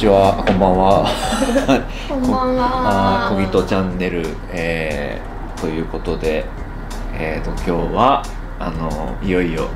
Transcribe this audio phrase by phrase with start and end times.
[0.00, 1.06] ちは、こんばんは。
[2.08, 3.28] こんばんは。
[3.36, 6.46] こぎとチャンネル、えー、ということで、
[7.12, 8.22] えーと今日は
[8.58, 9.68] あのいよいよ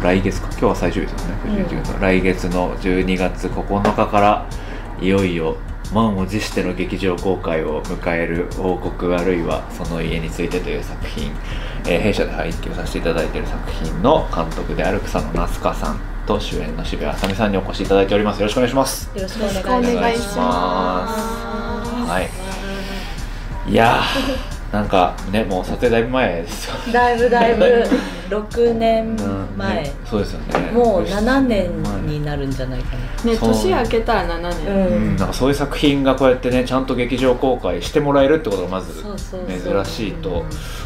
[0.00, 1.66] 来月か、今日は最終日ですよね。
[1.96, 4.46] うん来月の12月9日から
[5.00, 5.56] いよいよ
[5.92, 11.32] 満を持しての劇場公開を迎える王国あるいはその家についてという作品、
[11.88, 18.40] えー弊社で拝見させていただいている作品の監督である草野那須香さんと主演の渋谷あさみさんにお越しいただいております。
[18.40, 19.10] よろしくお願いします。
[19.14, 19.94] よろしくおお願いします。
[19.94, 21.14] 願いしま
[22.06, 22.10] す。
[22.10, 22.20] は
[23.68, 23.70] い。
[23.70, 26.74] いやー、なんかね、もう撮影だいぶ前ですよ。
[26.92, 27.84] だいぶだいぶ
[28.28, 29.16] 6年
[29.56, 30.70] 前、ねそうですよね。
[30.72, 33.32] もう7年になるんじゃないかな。
[33.32, 34.86] ね、年明けたら7う年。
[34.88, 40.44] うん、なんかそういう作品がこうやってねちゃんと劇場公開してもらえるってことがまず珍しいと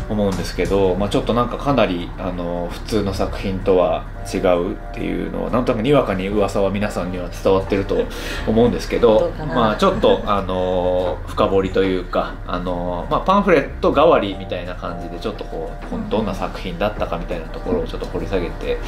[0.09, 8.05] 思うんですけど、まあ、ちょっとなんかかなりあの普通の作品とは違うっていうのはなんとなくにわかに噂は皆さんには伝わってると
[8.47, 18.79] 思うんですけどまあちょっとあの深掘りというかあの、まあ、パンフレット代わりみたいな感じでちょっとこうどんな作品だったかみたいなたいなところをちょっと掘り下げて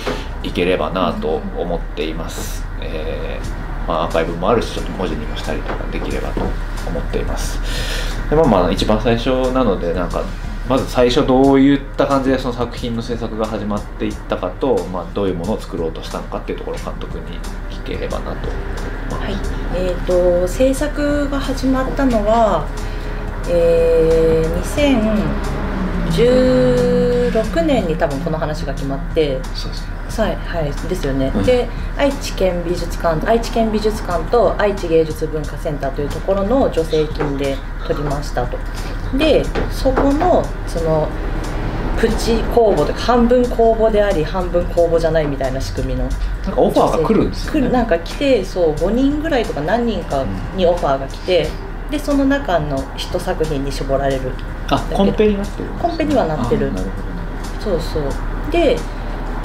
[0.43, 2.65] いければなと思っています。
[2.81, 7.59] えーまあ、アーカイブもあるしちょっと文字にもしたりとかできればと思っています。
[8.29, 10.23] でまあまあ一番最初なのでなんか
[10.69, 18.49] まず最初どういった感じでその作品の制作が始まっていったかと、まあ、どういうものを作ろうとしたのかっていうところを監督に聞ければなと
[19.11, 20.07] 思はいます、、えー、
[20.43, 22.69] と制作が始まったのは、
[23.49, 24.63] えー、
[27.31, 30.01] 2016年に多分この話が決まってそうですね。
[30.11, 31.45] はい、はい、ですよね、うん。
[31.45, 38.59] で愛知県美術館愛知県美術館と愛知芸術文化センターというところの助成金で取りましたと。
[39.17, 41.09] でそこのその
[41.99, 47.61] プチ公募で半分公募であり半分公募じゃないみたいな仕組みのなんかオファーが来るんですよね。
[47.61, 50.25] 来るなんか来てそう5人ぐらいとか何人か
[50.57, 51.49] にオファーが来て
[51.91, 54.33] でその中の一作品に絞られる。
[54.71, 56.69] あコンペになってるコンペにはなってる。
[56.69, 57.05] あなるほど。
[57.05, 57.10] ね
[57.61, 58.03] そうそう。
[58.51, 58.77] で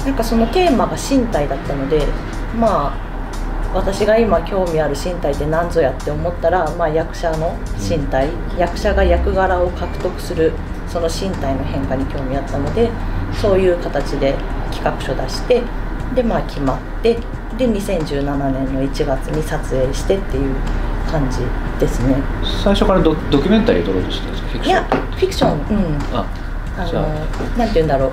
[0.04, 2.06] なんかそのテーマが身体だったので
[2.58, 3.06] まあ
[3.74, 10.52] 私が今興味ある身体って何ぞやって思ったら、まあ、役者の身体、役者が役柄を獲得する
[10.88, 12.88] その身体の変化に興味あったので
[13.34, 14.34] そういう形で
[14.72, 15.62] 企画書出して
[16.14, 17.14] でまあ決まって
[17.58, 20.54] で2017年の1月に撮影してっていう
[21.10, 21.38] 感じ
[21.80, 22.14] ですね。
[22.62, 24.48] 最初からドドキュメンタリー撮ろうとしてたんですか？
[24.48, 24.68] フィクション。
[24.68, 25.52] いやフィクション。
[25.52, 25.98] うん。
[26.16, 26.26] あ
[26.76, 27.02] あの
[27.56, 28.12] なんて言うんだろう。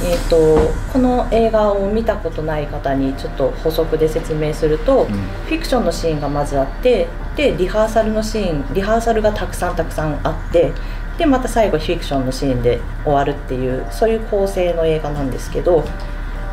[0.00, 5.06] えー、とこの映画を見たことない方にちょっと補足で説明すると、うん。
[5.08, 10.72] フィクションのシーンがまずあってでリハーサルのシーンリハーサルがたくさんたくさんあって
[11.18, 15.84] でまた最後フィクションのシーンで終わるっていうそういう構成の映画なんですけど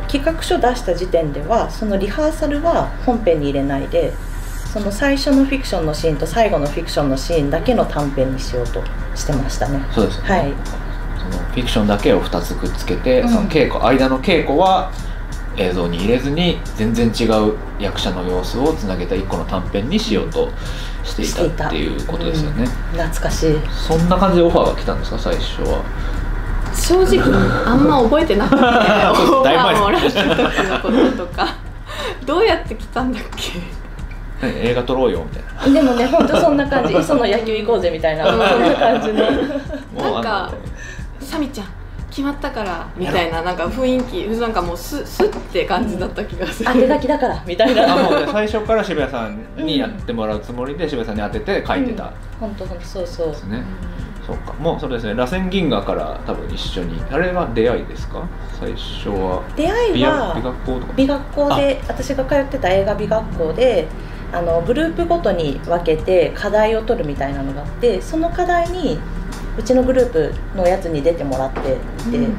[0.07, 4.13] 企画書出した時点ではそのリハーサルは本編に入れないで
[4.71, 8.83] その最初のフィクションのシーンと最後のフィクションのシーンだけの短編にしようと
[9.15, 9.79] してましたね。
[9.93, 10.53] そうですよね、はい。
[11.17, 13.29] そのフィクションだけを2つくっつけて、うん。
[13.29, 14.91] その稽古間の稽古は
[15.57, 20.49] 映像に入れずに全然違う役者の様子をつなげた1個の短編にしようと
[21.03, 22.99] していたたっていうことですよね、うん。
[22.99, 23.55] 懐かしい。
[23.71, 25.19] そんな感じでオファーが来たんですか？
[25.19, 25.81] 最初は。
[26.73, 27.21] 正直、
[27.65, 30.15] あんま覚えてなくて、 オファーもらった時
[30.67, 31.55] のこととか。
[32.25, 33.61] どうやって来たんだっけ？
[34.41, 35.81] 何映画撮ろうよみたいな。
[35.81, 36.93] でもね本当そんな感じ。
[36.99, 38.25] 磯の野球行こうぜみたいな。
[38.25, 39.23] そんな感じの。
[40.11, 40.53] なんか
[41.19, 41.67] サミちゃん。
[42.09, 47.93] 決まったからみたいななんか雰囲気なんかもうススって感じだった気がする、当て書きだからみたいな。
[47.93, 52.05] あもうね最初から渋谷さんにやってもらうつもりで渋谷さんに当てて書いてた。
[52.05, 52.11] ん。
[52.39, 53.27] 本当本当そうそう。
[53.27, 53.61] ですね、
[54.25, 54.53] そうか。
[54.53, 57.01] もうそうですね螺旋銀河から多分一緒に。
[57.11, 58.21] あれは出会いですか？
[58.57, 59.41] 最初は。
[59.57, 60.93] 出会美いは学美学校とか。
[60.95, 63.87] 美学校で私が通ってた映画美学校で
[64.35, 68.99] あのグループごとに分けて課題を取るみたいなのがあってその課題に
[69.57, 72.33] うちのグループのやつに出てもらっていて、うん。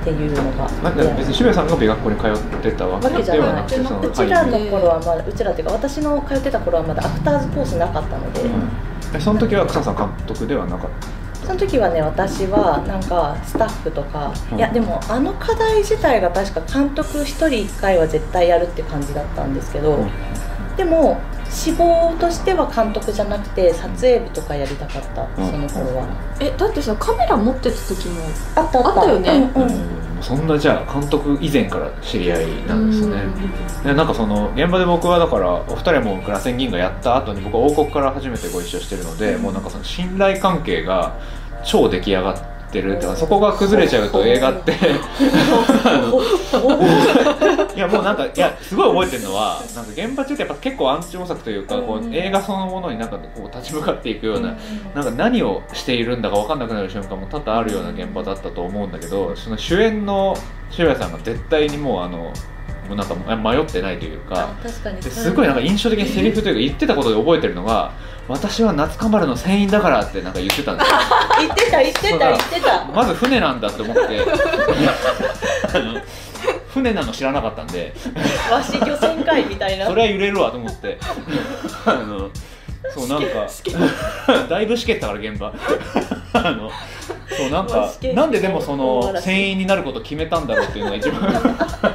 [0.00, 0.68] っていうのが。
[0.82, 8.70] まあ、出会い別に渋谷さんが美学校に通ってたわわけけじゃなくてうちらはいの頃はまだうちらっていうか私の通ってた頃はまだアクターズコースなかったので、うん。
[9.14, 11.46] えその時は草さん監督ではなかった？
[11.46, 14.58] その時はね私はなんかスタッフとか、うん。
[14.58, 19.98] いやでもあの課題自体が確か監督1人1回は絶対やるって感じだったんですけど、
[20.78, 21.20] でも
[21.50, 25.50] 志望としては監督じゃなくて撮影部とかやりたかった、うん。
[25.50, 26.06] その頃は、
[26.40, 28.22] えだってさカメラ持ってた時も
[28.54, 29.12] あったあったあった。
[29.12, 29.50] よね。
[29.54, 29.68] うんうん。
[29.68, 30.22] うん。
[30.22, 33.16] そんなじゃあ監督以前から知り合いなんですね。
[33.84, 41.18] でなんかその現場で僕はだからお二人も螺旋銀河やった後に僕は王国から初めてご一緒してるので、もうなんかその信頼関係が
[41.64, 44.72] 超出来上がっってるってそこが崩れちゃうと映画って。
[47.74, 54.56] いやもうなんかいやすごい覚えてるのはなんか現場中ってやっぱ結構アンチ模索というかこう映画そのものになんかこう立ち向かっていくような
[54.94, 60.36] なんか何をしているんだか分かんなくなる瞬間も多々あるような現場だったと思うんだけどその主演の
[60.70, 62.32] 渋谷さんが絶対にもうあの
[62.88, 64.48] もうなんか迷ってないというか
[65.08, 67.92] すごいなんか印象的にセリフというか言ってたことで覚えてるのが
[68.28, 70.96] 「私は夏かまるの船員だから」ってなんか言ってたんですよ。
[71.40, 72.84] 言ってた言ってた言ってた。
[72.94, 74.02] まず船なんだって思って。
[76.72, 77.92] 船なの知らなかったんで。
[78.52, 79.86] わし漁船会みたいな。
[79.86, 80.98] それは揺れるわと思って。
[81.86, 82.28] あの
[82.94, 83.46] そうなんか
[84.48, 85.52] だいぶしけったから現場。
[86.32, 86.70] あの
[87.28, 91.20] そうなんかなんででもその嵐船員になることを決めたんだろうっていうのが一番。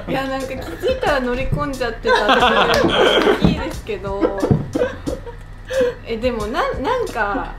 [0.08, 4.40] いやなんか気づいたら乗り込んじゃってたっていいですけど
[6.06, 7.54] えでもななんか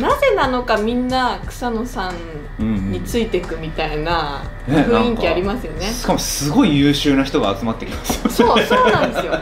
[0.00, 2.12] なぜなのかみんな草野さ
[2.58, 5.86] んについてくみたいなね雰囲気ありますよね。
[5.86, 9.38] しかもすごい優秀な人が集まってきますよそうそうなんですよ。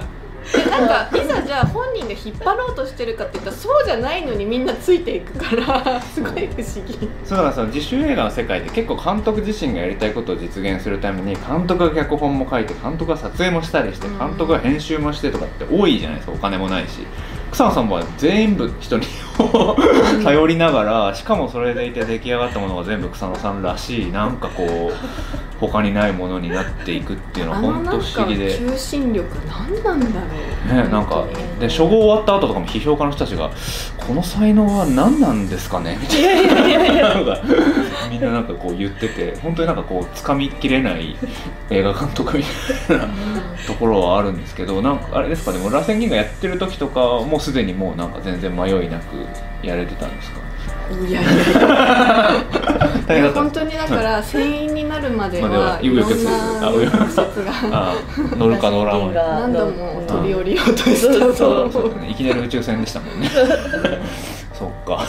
[0.52, 7.08] でなんかいざじゃあ本人が引っ張ろうとしてるかって言ったらそうじゃないのにみんなついていくからすごい不思議。
[7.24, 14.18] そうだからその自主映画の世界で結構監督自身がやりたいことを実現するために監督が脚本も書いて監督が撮影もしたりしてうん。
[14.18, 16.34] 監督が編集もしてとかって多いじゃないですか。
[16.34, 17.00] お金もないし
[17.54, 19.06] 草野さんは全部人に
[20.24, 24.94] 頼りながらしかもそれでいて出来上がったものが全部草野さんらしいなんかこう
[25.60, 28.58] 他にないものになっていくっていうのは本当不思議で。
[28.58, 30.26] 求心力何なんだろ
[30.70, 30.74] う。
[30.84, 31.24] ね、なんか
[31.60, 33.50] で初号終わった後とかも批評家の人たちが
[34.06, 37.38] 「この才能は何なんですかね?」みたいなのが
[38.10, 41.16] みんななんかこう言ってて本当になんかこう掴みきれない
[41.70, 42.44] 映画監督み
[42.88, 43.04] たいな
[43.66, 45.52] ところはあるんですけどなんかあれですか？
[45.52, 49.16] でも螺旋銀河やってる時とかはもうすでにもうなんか全然迷いなく
[49.62, 50.40] やれてたんですか？
[50.90, 53.32] いやいやいや。
[53.32, 57.94] 本当にだから船員になるまでははいろんな紆余曲折あ紆余挫折が。
[58.36, 62.00] 乗るか乗らんか何度も飛び降りようとしたそうとそう。
[62.00, 63.30] ねいきなり宇宙船でしたもんね。
[64.52, 65.04] そっか。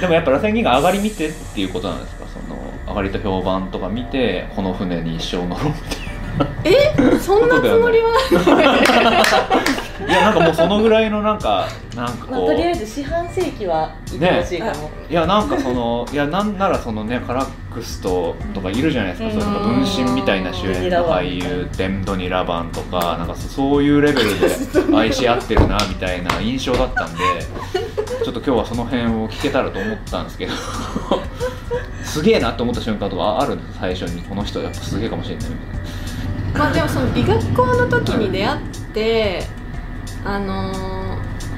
[0.00, 2.26] でもやっぱ螺旋銀河上がり見てっていうことなんですか？
[2.26, 2.56] その
[2.88, 6.09] 上がりと評判とか見てこの船に一生乗ろうみたい
[7.20, 8.10] そんなつもりは？
[10.00, 19.32] ないやなんかもうそのぐらいのなんかなんかまあ、ことうりあえず四半世紀は行ってほしいかも、いやなんかそのいやなんならそのねカラックスととかいるじゃないですか、うん。
[19.32, 24.48] そういうなんか分身みたいな主演の俳優デンドニラバンとかなんかそそういうレベルで
[24.96, 27.20] 愛し合ってるなみたいな印象だったんで
[28.24, 30.52] ちょっと今日はその辺を聞けたらと思ったんですけど。
[32.02, 34.22] すげえなと思った瞬間とかあるんです最初に。
[34.22, 35.99] この人やっぱすげえかもしれないみたいな。
[36.54, 38.60] まあでもその美学校の時に出会っ
[38.92, 39.46] て
[40.24, 41.00] あのー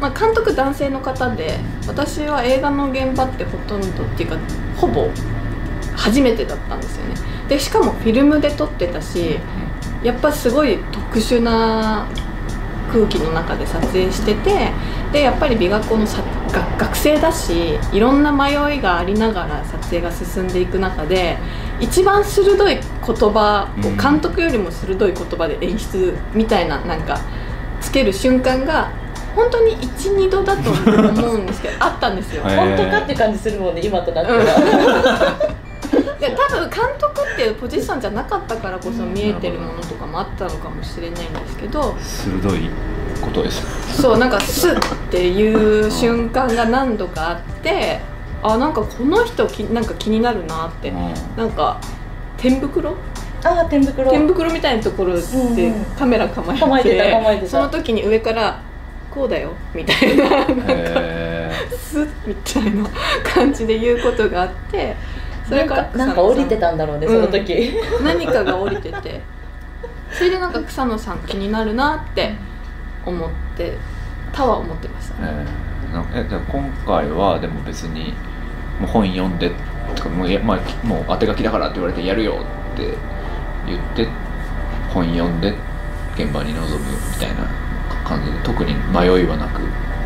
[0.02, 4.38] まあ、監督男性の方で私は映画の現場ってほとんどっていうか
[4.76, 5.08] ほぼ
[5.94, 7.14] 初めてだったんですよね。
[7.48, 9.38] でしかもフィルムで撮ってたし
[10.02, 12.08] やっぱすごい特殊な
[12.92, 14.72] 空気の中で撮影してて
[15.12, 16.23] でやっぱり美学校のさ
[16.53, 21.37] が学生だしいろんな迷いがありながら撮影が進んでいく中で
[21.81, 27.20] 一番鋭い言葉をうん監督よりも鋭い言葉で演出みたいななんか
[27.81, 28.91] つける瞬間が
[29.37, 32.43] 本当に12度だと思うんですけどあったんですよ。
[32.43, 34.38] はい本当かって感じするもんね今となっては、
[36.20, 42.71] で多分監督っていうポジションじゃなかったからこそ見えてるものとかもあったのかもしれないんですけど鋭い
[43.23, 44.02] ことです。
[44.02, 48.00] そうなんかスッっていう瞬間が何度かあって
[48.43, 51.14] あなんかこの人きなんか気になるなってうん。
[51.37, 51.81] なんか
[52.37, 52.97] 天袋？
[53.45, 54.11] ああ天袋。
[54.11, 55.85] 天袋みたいなところでうんうん。
[55.97, 57.50] カメラ構えて,、構えてた構えてた。
[57.50, 58.61] その時に上から
[59.11, 62.88] 「こうだよ」みたいななんかへスッみたいな
[63.23, 64.97] 感じで言うことがあって
[65.49, 67.14] それからなんかなんか降りてたんだろうね、うん。
[67.14, 67.75] その時。
[68.02, 69.21] 何かが降りてて。
[70.12, 72.35] それでなんか草野さん気になるなって
[73.04, 73.76] 思って
[74.32, 78.14] たは思ってましたね、えーなえじゃあ今回はでも別に
[78.80, 79.50] もう本読んで
[79.94, 82.44] とかもうや、まあ、もう当て書きだからって言われてやるよ
[82.75, 82.94] って
[83.66, 84.09] 言って
[84.92, 85.54] 本読んで
[86.16, 87.47] 現場に臨むみたいな
[88.04, 89.61] 感じで特に迷いはなく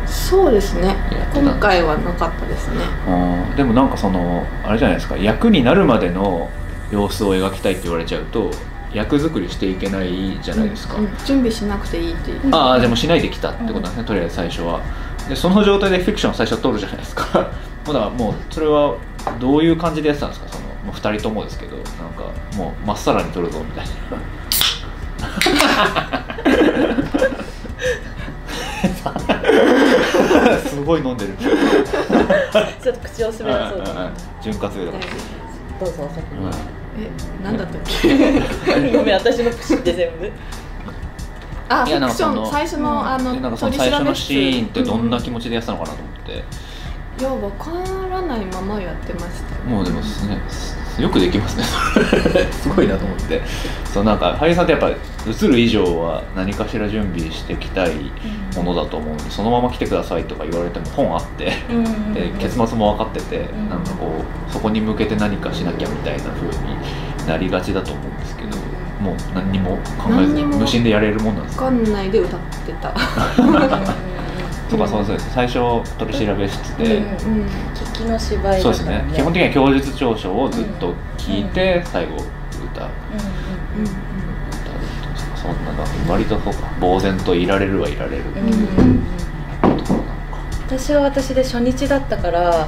[0.07, 0.95] そうですね。
[1.33, 2.77] 今回はなかったですね。
[3.07, 6.49] うんでもなんかそのあれじゃないですか役になるまでの
[6.91, 8.51] 様子を描きたいって言われちゃうと
[8.93, 12.39] 役作りしていけないじゃないですか、うん準備しなくていいっていう。
[12.55, 14.81] ああでもしないできたってことなんですね、とりあえず最初は。
[15.27, 17.23] でその状態でフィクションを最初撮るじゃないですか。
[17.85, 18.95] だからもうそれは
[19.39, 20.47] どういう感じでやってたんですか？
[20.49, 21.93] そのもう2人ともですけどなんか
[22.55, 23.91] もうまっさらに撮るぞみたいな。
[30.69, 31.33] すごい飲んでる。
[32.81, 33.91] ちょっと口を滑らそうと。
[33.91, 35.05] 思って違潤滑油だか。
[35.79, 36.51] どうぞお先に、ら、
[36.97, 38.09] えなんだったっけ？
[38.97, 40.31] ごめん私のプシって全部。
[41.69, 46.43] あフィクション最初のあのでなんかその最初のシーンってどんな気持持ちでやってたのかなと思って、
[47.19, 47.71] いやわか
[48.09, 50.41] らないままやってましたもうでもね
[50.99, 51.63] よくできますね。
[52.51, 53.41] すごいなと思って。
[53.93, 57.91] そうなんか俳優さんってやっぱ映る以上は何かしら準備してきたい
[58.55, 66.77] ものだと思うんでそのまま来てくださいとか言われても本あってうんで結末も分かってて、んなんかこうそこに向けて何かしなきゃみたいな風に
[67.27, 68.57] なりがちだと思うんですけど
[69.01, 72.93] もう何にも考えずに無心でやれるもんなんですわかんないで歌ってた。
[74.69, 75.59] とかそうそうです最初
[75.97, 79.03] 取り調べ室で、うんうん聞きの芝居そうですね。
[79.13, 82.21] 基本的には供述調書をずっと聞いて、最後歌
[82.85, 82.89] う。
[83.13, 84.07] うんうんうん
[85.35, 86.67] そんなの割とそうか。
[86.81, 89.03] 呆然といられるはいられる、うんうんうん。
[90.65, 92.67] 私は私で初日だったからは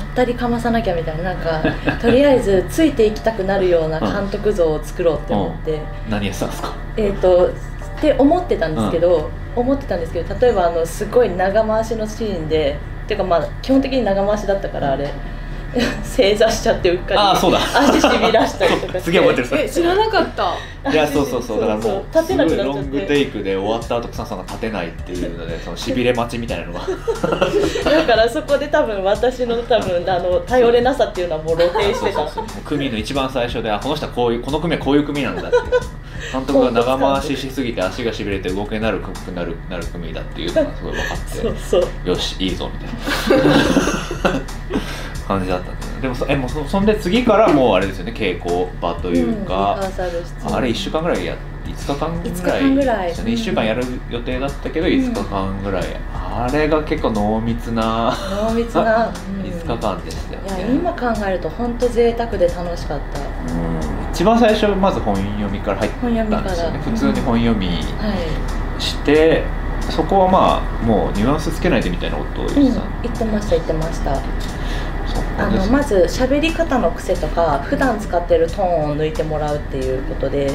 [0.00, 1.62] ったりかまさなきゃみたいななんか
[2.00, 6.74] とりあえずついていきたくなるような監督像を作ろうって思って、何やってたんですか？
[6.96, 7.52] えっ、とっ
[8.00, 12.78] て思ってたんですけど、思ってたんですけど例えばあのすごい長回しのシーンで
[13.10, 15.10] ていうかまあ基本的に長回しだったからあれ。
[16.02, 17.58] 正座しちゃってうっかりああそうだ。
[17.58, 19.00] 足しびらしたりとかして。
[19.00, 19.64] すげえ覚えてるそれ。
[19.64, 20.54] え知らなかった。
[20.90, 21.60] いやそうそうそう。
[21.60, 26.80] だからもう立てなくなっちゃってロングテイクで終わった後草さんが立てないっていうのでそのしびれ待ちみたいなのが。
[26.80, 32.16] だからそこで多分私の多分あの頼れなさっていうのはもう露呈してた。
[32.16, 32.44] そうそうそう。
[32.44, 35.64] もう組の一番最初であこの人はこういうこの組はこういう組なんだっていう。
[36.32, 41.38] 監督が長回ししすぎて足がしびれて動けなるくなるなる組だっていうのがすごい分かって。
[41.38, 42.08] そうそう。
[42.08, 44.40] よしいいぞみたいな
[45.30, 48.12] 感じだったんででもそえもうそそんで次からもうあれですよね。
[48.12, 53.08] 稽古場といううんリかハ、ーサル室あれ1週間ぐらいや5日間ぐらい5日間ぐらい。
[53.08, 54.90] ですよね1週間やる予定だったけどん。
[54.90, 58.12] 5日間ぐらい、あれが結構濃密な。
[58.48, 59.42] 濃密な、 うん。
[59.42, 63.20] 5日間でしたよいやね、今考えると本当贅沢で楽しかった。
[63.20, 64.10] うん。
[64.12, 66.80] 一番最初まず本読みから入ったんですよね。
[66.84, 67.80] 普通に本読みはい
[68.82, 69.44] して、
[69.90, 74.12] そこはまあもうニュアンスつけないでみたいなことを言ってたんで、言ってました言ってました
[75.40, 80.50] あのまず喋り方の癖とか普段使ってるトーンを抜いてもらうっていうことで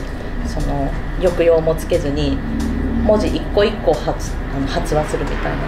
[0.45, 0.89] その
[1.19, 2.37] 抑揚もつけずに
[3.03, 5.59] 文字一個一個発あの発話するみたいな感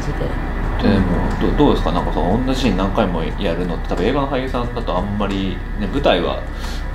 [0.00, 0.52] じで。
[0.82, 1.06] でも
[1.40, 1.92] どどうですか？
[1.92, 6.42] なんかその同じシーン何回もやるのって多分映画の俳優さんだとあんまり、ね、舞台は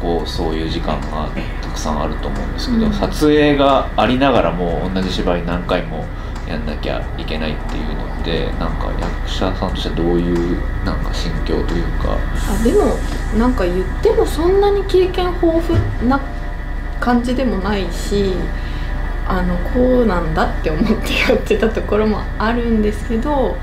[0.01, 1.29] こうそういう時間が
[1.62, 2.93] たくさんあると思うんですけど、うん。
[2.93, 6.03] 撮影がありながらも同じ芝居何回も
[6.48, 12.18] やんなきゃいけないっていうのってなんか役者さんとしてはどういうなんか心境というか。
[12.50, 12.96] あでも
[13.38, 16.20] なんか言ってもそんなに経験豊富な
[17.00, 18.34] 感じでもないし
[19.27, 23.58] あのこうなんだって思ってやってたところもあるんですけど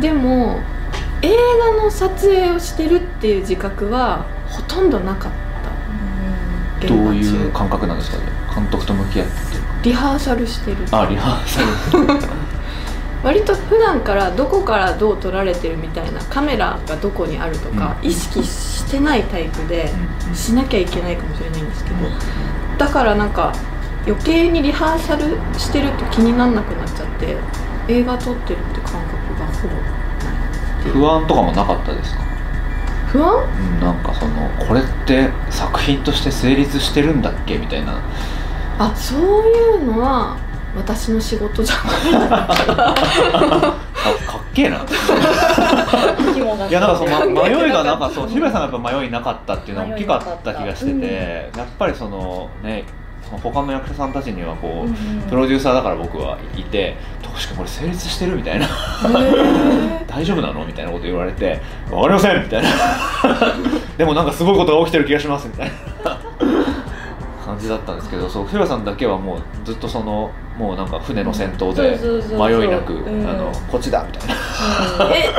[0.00, 0.60] でも
[1.20, 1.34] 映
[1.76, 5.32] 画の撮影をしてるっていう自覚はほとんどなかっ
[6.80, 6.86] た。
[6.86, 8.24] 現どういう感覚なんですかね？
[8.52, 9.32] 監督と向き合って
[9.82, 10.76] リハーサルしてる。
[10.92, 12.18] あリハーサル。
[13.22, 18.08] 割と普段からどこからどう撮られてるみたいなカメラがどこにあるとか、うん。
[18.08, 19.92] 意識してないタイプで
[20.28, 20.34] うん。
[20.34, 21.96] しなきゃいけないかもしれないんですけど、
[22.78, 23.52] だからなんか
[24.06, 27.36] 余計にリハーサルしてると気にならなくなっちゃって
[27.86, 29.80] 映画撮ってるって感覚がほぼな
[30.88, 32.22] い不安とかもなかったですか？
[33.12, 33.34] 不安？
[33.34, 37.56] うんなんかそのこれって作品として成立してるんだっけ？
[37.58, 37.94] みたいな
[38.78, 40.36] あそういうのは
[40.76, 43.76] 私の仕事じゃない あ
[44.26, 44.78] かっけえな。
[46.68, 52.84] いやなんかその、迷いがなんかそう渋谷さんがやっぱ迷いなかったっていうのは大きかった気がしてて、やっぱりそのね
[53.22, 54.94] その他の役者さんたちにはこう、うんうん。
[55.28, 58.64] プロデューサーだから僕はいて「確かにこれ成立してる?」みたいな。
[58.66, 61.60] へー「大丈夫なの?」みたいなこと言われて
[61.90, 62.68] 「分かりません」みたいな。
[63.98, 65.70] でもなんかすごいことが起きてる気がしますみたい
[66.04, 66.18] な
[67.52, 71.98] 感じだったんですけどそう平さんだけはもうずっとそのもうなんか船の先頭で
[72.38, 73.28] 迷いなく「うん。
[73.28, 74.34] あのこっちだ」みたいな。
[75.14, 75.30] え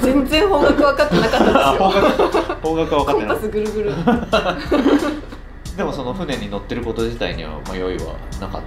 [0.00, 3.26] 全然方角分かってなかったです方よ角方角は分かってない。
[3.28, 3.92] コンパスぐるぐる。
[5.76, 8.62] でもその船に乗ってること自体には迷いはなかったっ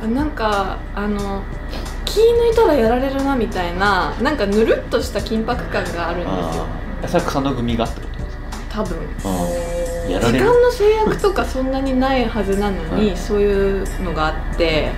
[0.00, 0.14] ていう。
[0.14, 1.42] なんかあの
[2.04, 6.64] 気抜いたらやられるなみたいななんかぬるっとした緊迫感があるんですよ。
[7.02, 8.36] ああそれは草の組がってことです
[8.76, 8.82] か？
[8.82, 8.98] 多分。
[8.98, 10.38] うんやられる。
[10.38, 13.16] 時間の制約とかそんなにないはずなのに、はい。
[13.16, 14.90] そういうのがあって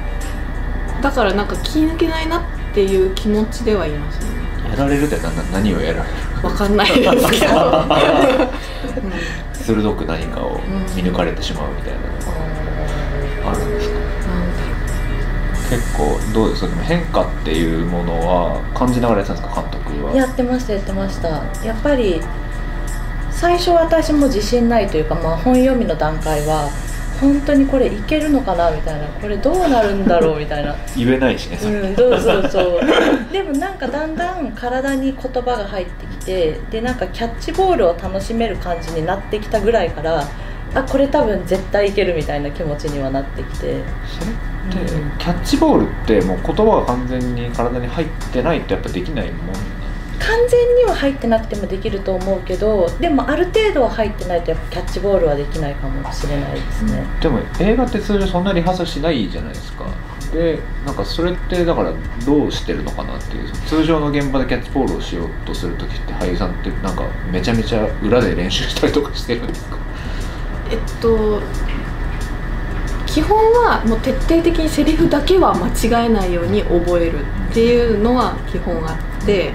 [1.02, 2.42] だからなんか気抜けないなっ
[2.74, 4.26] ていう気持ちではいますね。
[4.70, 5.16] やられるって
[5.52, 6.46] 何をやられる？
[6.46, 7.84] わかんないですけど、う
[9.06, 10.60] ん鋭く何かを
[10.94, 13.96] 見抜かれてしまうみたいなのがあるんですか？
[15.70, 16.68] 結構どうですか？
[16.68, 19.62] でも変化っていうものは感じながらやってたんですか？
[19.62, 20.12] 監督は。
[20.14, 21.28] やってましたやってました。
[21.64, 22.20] やっぱり
[23.36, 26.70] 最初私も自信ないというか、まあ、本読みの段階は
[27.20, 30.74] 本当にこれいけるのかなみたいなこれどうなるんだろうみたいな。
[30.96, 32.80] 言えないしね、うんそうそうそう。
[33.32, 40.24] でもなんかだんだん体に言葉が入ってきてでなんかキャッチボールを楽しめる感じになってきたぐらいから
[40.74, 43.76] あこれ多分絶対いけるみたいな気持ちにはなってきて。
[44.18, 49.36] それってキャッチボールってもう言葉が完全に体に入ってないとやっぱできないもん
[50.18, 59.86] 完全には入ってなくてもできると思うけどでもある程度は入ってないとやっぱキャッチボールはできないかもしれないですね、でも映画って通常そんなリハーサルしないじゃないですか。
[60.32, 61.92] でなんかそれってだから
[62.24, 63.52] どうしてるのかなっていう。
[63.68, 69.78] 通常の現場でキャッチボールをしようとする時って俳優さんってなんかめちゃめちゃ裏で練習したりとかしてるんですか？
[70.70, 71.40] えっと
[73.06, 75.68] 基本はもう徹底的にセリフだけは間
[76.02, 79.52] 違えないように覚えるっていうのは基本あって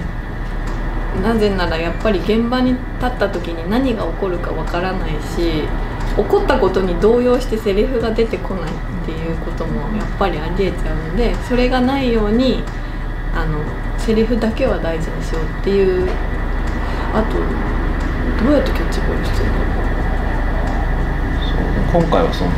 [1.20, 5.64] なぜならやっぱり現場に立った時に何が起こるかわからないし
[6.16, 12.62] 起こったことに動揺してセリフが出てこないっていうこともやっぱりありえちゃうのでそれがないように
[13.34, 13.62] あの
[13.98, 16.08] セリフだけは大事にしようっていう。
[17.14, 17.34] あと
[18.42, 19.52] どうやってキャッチボールしてるの？
[21.92, 22.50] そう今回はその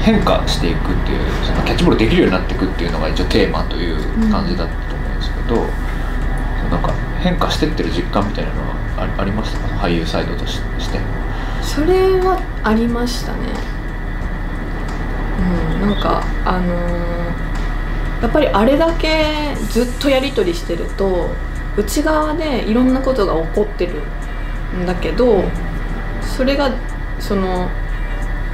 [0.00, 4.00] 変化していくっていうそのキャッチボールできるようになっていくっていうのが一応テーマという
[4.32, 5.68] 感じだったと思うんですけど、そう
[6.72, 8.76] なんか変化してってる実感みたいなのは
[9.18, 9.66] ありましたか？
[9.86, 10.60] 俳優サイドとし
[10.90, 10.98] て。
[11.62, 13.38] それはありましたね。
[15.82, 17.10] うんなんかあのー
[18.20, 21.30] やっぱりあれだけずっとやり取りしてると
[21.78, 24.02] 内側でいろんなことが起こってる
[24.76, 25.42] んだけど
[26.20, 26.70] それが
[27.18, 27.70] その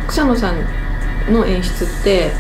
[0.07, 2.31] 草野さんの演出って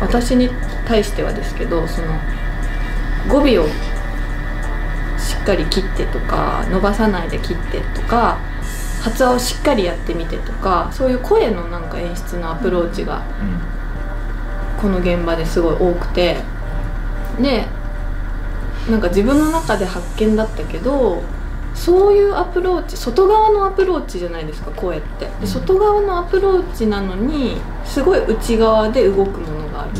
[0.00, 0.50] 私に
[0.84, 2.18] 対してはですけどその
[3.28, 3.68] 語尾をし
[5.44, 8.38] っかり切ってとか伸ばさないで切ってとか
[9.02, 13.22] 発話をしっかりやってみてとかそういう声のなんか演出のアプローチが
[14.80, 16.38] この現場ですごい多くて
[17.38, 17.66] で
[18.90, 21.22] なんか自分の中で発見だったけど
[21.74, 25.28] そういうアプローチ外側のアプローチじゃないですか声って。
[25.40, 29.90] で外側のアプローチなのにすごい内側で動くものがある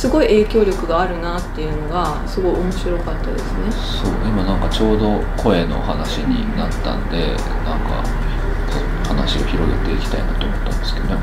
[0.00, 3.70] すごい影響力があるなっていうのがすごい面白かったですね。
[3.70, 8.02] そう今なんかちょうど声の話になったんでなんか
[9.06, 11.16] 話を広げていきたいなと思ったんですけどね。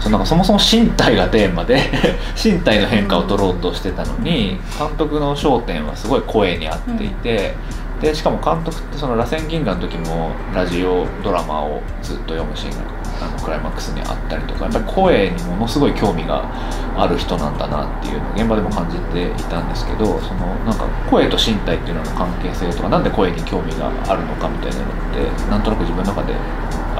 [0.00, 1.78] そうなんかそもそも身体がテーマで
[2.42, 7.54] 身体の変化を取ろうとしてたのに監督の焦点はすごい声に合っていて、
[8.00, 16.48] でしかも監督ってその螺旋銀河の時もラジオドラマをずっと読むシーンがあのクライマックスにあったりとかやっぱり声にものすごい興味が
[16.96, 26.34] ある人なんだなっていうのを現場でも感じていたんですけどそのなんか声と身体っていうのの関係性とか何で声に興味があるのかみたいなのってなんとなく自分の中で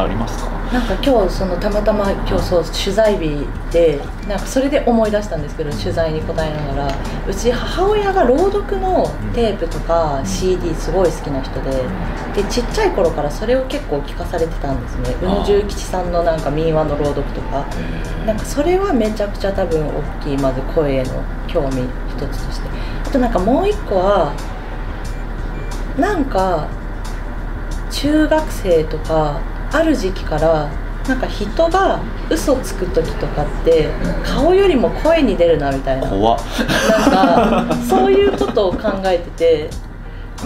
[0.03, 0.51] ありますか？
[0.73, 6.95] なんか今日そのたまたま今日そう取材日でなんかそれで思い出したんですけど取材に答えながら
[7.29, 11.71] うち母親が朗読のテープとか CD すごい好きな人で
[12.37, 15.17] でちっちゃい頃からそれを結構聞かされてたんですね。
[15.23, 17.67] 宇野重吉さんのなんか民話の朗読とか。
[18.25, 22.69] なんかそれはめちゃくちゃ多分大きいまず声への興味一つとして。
[23.07, 24.33] あとなんかもう一個は
[25.99, 26.69] なんか
[27.91, 29.41] 中学生とか
[29.73, 30.71] ある時期から
[31.09, 33.89] なんか人が嘘つく時とかって
[34.25, 36.09] 顔よりも声に出るなみたいな。
[36.09, 36.41] 怖っ。
[37.11, 39.71] なんかそういうことを考えてて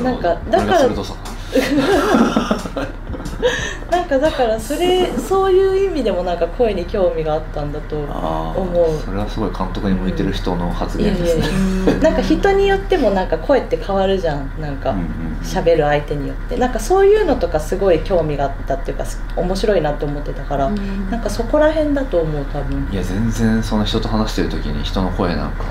[0.03, 0.89] なんかだから
[3.90, 9.01] なんかだからそれそういう意味でもなんか声に興味があったんだと思う。
[9.05, 11.44] それはすごい監督に向いてる人の発言ですね。
[11.87, 14.51] やなんか人によってもなんか声って変わるじゃん。
[14.61, 14.94] なんか
[15.42, 16.57] 喋る相手によって。
[16.57, 20.70] なんかそういうのとかすごい興味があったっていうかす面白いなって思ってたから、
[21.11, 22.88] なんかそこら辺だと思う多分。
[22.90, 25.64] いや全然その人と話してる時に人の声なんか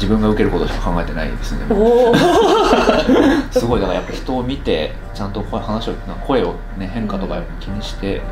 [0.00, 1.60] 自分が受けることしか考えてないですね。
[3.52, 5.92] すごいだからやっぱ人を見てちゃんと声話を
[6.26, 8.22] 声をね変化とか気にして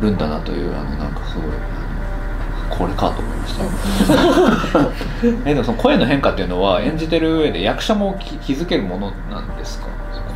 [0.00, 1.44] るんだなというあのなんかすごい
[2.68, 3.64] これかと思いました。
[5.46, 9.86] えでもその声の変化っていうのは演じてる上で役者も気気づけるものなんですか？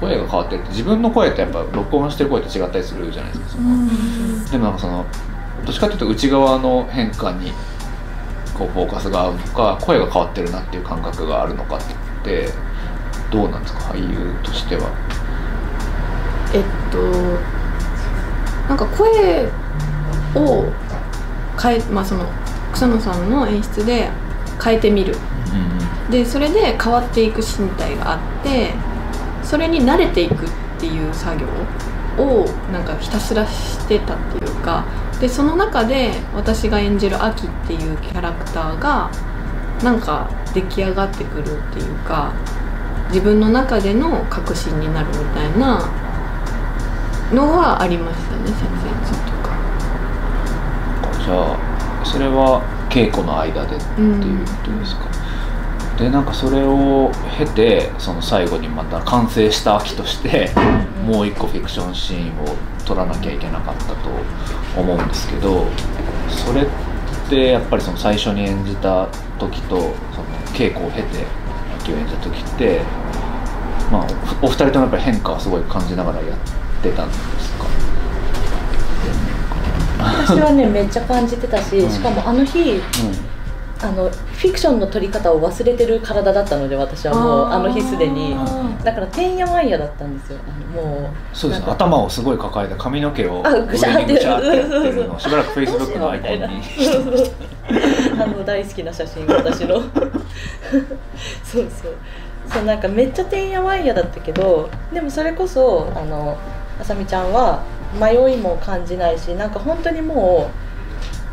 [0.01, 3.63] 声が変わってるって自分の声ってやっぱ録音してる声と違ったりするじゃないですか、
[4.53, 5.05] でもなんかその
[5.67, 7.53] どっちかというと内側の変化に
[8.59, 11.81] こうフォーカスが合うのか声が変わってるなっていう感覚があるのかっ
[12.25, 12.49] て
[13.31, 13.81] どうなんですか？
[13.81, 14.91] 俳優としては。
[16.53, 16.99] えっと
[18.69, 19.49] なんか声
[20.35, 20.73] を
[21.61, 22.27] 変えまあその
[22.73, 24.11] 草野さんの演出で
[24.63, 25.15] 変えてみる。
[26.11, 28.73] でそれで変わっていく身体があって
[29.43, 31.47] それに慣れていくっていう作業
[32.23, 34.87] をなんかひたすらしてたっていうか
[35.21, 39.11] でその中で私が演じるアキっていうキャラクターが
[39.83, 42.33] なんか出来上がってくるっていうか
[43.09, 45.81] 自分の中での確信になるみたいな
[47.33, 49.57] のはありましたね先生とか。
[51.25, 55.09] じゃあそれは稽古の間でっていうことですか、
[55.99, 60.51] でなんかそれを経てその最後にまた完成した秋として
[61.05, 63.95] もう一個フィクションシーンを撮らなきゃいけなかったと
[64.81, 65.67] 思うんですけど
[66.29, 66.67] それっ
[67.29, 69.93] てやっぱりその最初に演じた時とその
[70.55, 71.27] 稽古を経て
[71.81, 72.81] 秋を演じた時って
[73.91, 74.07] まあ
[74.43, 76.39] おお二人ともやっぱり変化はすごい感じながらやっ
[76.83, 77.65] てたんですか？
[79.99, 81.91] 私はねめっちゃ感じてたし、うん。
[81.91, 82.83] しかもあの日う
[83.81, 88.37] あのフィクションの撮り方を忘れてる体だったので私はもうあの日すでに。
[88.85, 90.39] だからてんやわんやだったんですよ。
[90.47, 91.37] あのもう。
[91.37, 95.15] そうです頭をすごい抱えて髪の毛をあ上にぐしゃってるの。
[95.15, 96.63] を しばらくフェイスブックのアイコンに。
[98.21, 99.81] あの大好きな写真私の。
[101.45, 101.95] そうそう。
[102.49, 106.37] そうなんかめっちゃてんやわんやだったけどでもそれこそあの
[106.81, 107.63] あさみちゃんは
[108.01, 110.68] 迷いも感じないしなんか本当にもう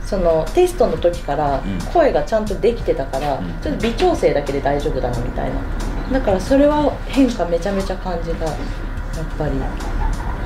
[0.05, 1.79] そのテストの時からうん。
[1.91, 3.45] 声がちゃんとできてたから、うん。
[3.61, 5.55] ちょっと微調整だけで大丈夫だなみたいな。
[6.19, 8.55] だからそれは変化めちゃめちゃ感じたやっ
[9.37, 9.51] ぱり。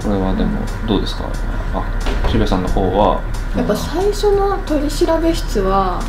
[0.02, 1.26] これはでもどうですか？
[1.74, 1.84] あ
[2.28, 3.22] 渋谷さんの方は？
[3.58, 6.00] やっぱ最初の取り調べ室は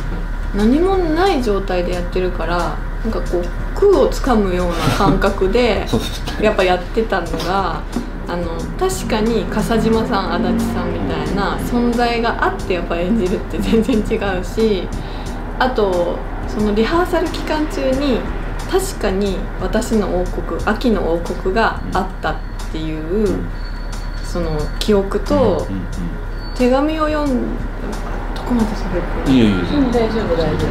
[0.55, 3.43] 何もない状態でやってるからなんかこう
[3.75, 5.85] 空をつかむような感覚で
[6.41, 7.81] やっぱやってたのが
[8.31, 14.87] あの確かに笠島さん足立さんみたいな存在があってやっぱ演じるって全然違うし
[15.59, 16.17] あと
[16.47, 18.19] そのリハーサル期間中に
[18.71, 22.39] 確かに私の王国秋の王国があったっ
[22.71, 23.43] ていう、
[24.23, 25.67] その記憶と
[26.55, 27.41] 手紙を読ん
[28.33, 30.67] どこまでそれうんいやい大丈夫大丈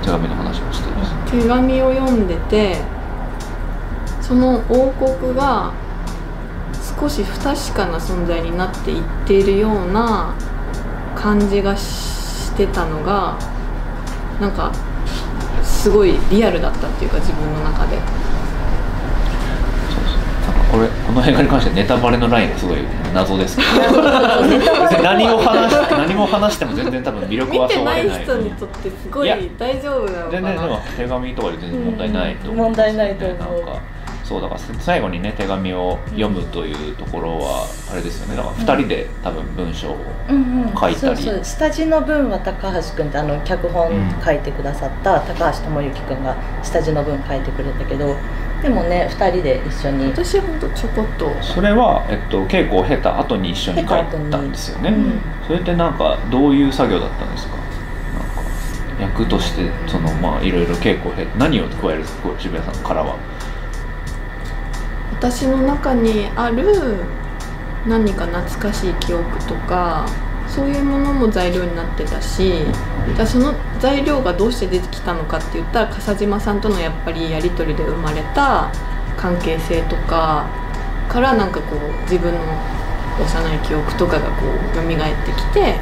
[0.00, 0.88] 手紙の話もして
[1.30, 2.80] 手紙を読んでて
[4.22, 5.74] その王国が
[7.02, 10.36] 少し不確かな存在になっていっているような
[11.16, 13.36] 感じがしてたのが
[14.40, 14.72] なんか
[15.64, 17.96] すごいリアルだったっていうか自分の中で。
[19.90, 20.16] そうそう。
[20.46, 22.78] なんかこれこの映画に関してネタバレのラインがすごい
[23.12, 24.02] 謎ですけど。
[25.02, 28.50] 何を話して何も話しても全然多分魅力は見てないそがれない人に。
[28.52, 33.91] とってすごい大丈夫なのか全然でもな手紙とかで全然問題ないと思うん問題ないと思うなんか
[34.24, 38.36] そうだから最後にね手紙を読むというところはあれですよね。
[38.36, 39.96] だから2人で多分文章を
[40.80, 41.16] 書いたり。
[41.16, 41.44] そうそう。
[41.44, 43.90] 下地の文は高橋君ってあの脚本
[44.24, 48.16] 書いてくださった高橋智之君が下地の文書いてくれたけど
[48.62, 50.06] でもね2人で一緒に。
[50.06, 51.30] 私はほんとちょこっと。
[51.42, 53.86] それは、えっと、稽古を経た後に一緒に書い
[54.30, 55.20] たんですよね、うん。
[55.46, 57.60] それってなんかどういう作業だったんですか？
[59.00, 62.28] 役としてそのまあいろいろ稽古を経て何を加えるんですか？
[62.38, 63.16] 渋谷さんからは
[65.22, 66.96] 私の中にある
[67.86, 70.04] 何か懐かしい記憶とか
[70.48, 72.64] そういうものも材料になってたし
[73.14, 78.72] じゃその材料がどうして出てきたのかって言ったら笠島さんとのやっぱりやり取りで生まれた
[79.16, 80.50] 関係性とか
[81.08, 82.40] からなんかこう自分の
[83.20, 85.78] 幼い記憶とかがこう蘇ってきて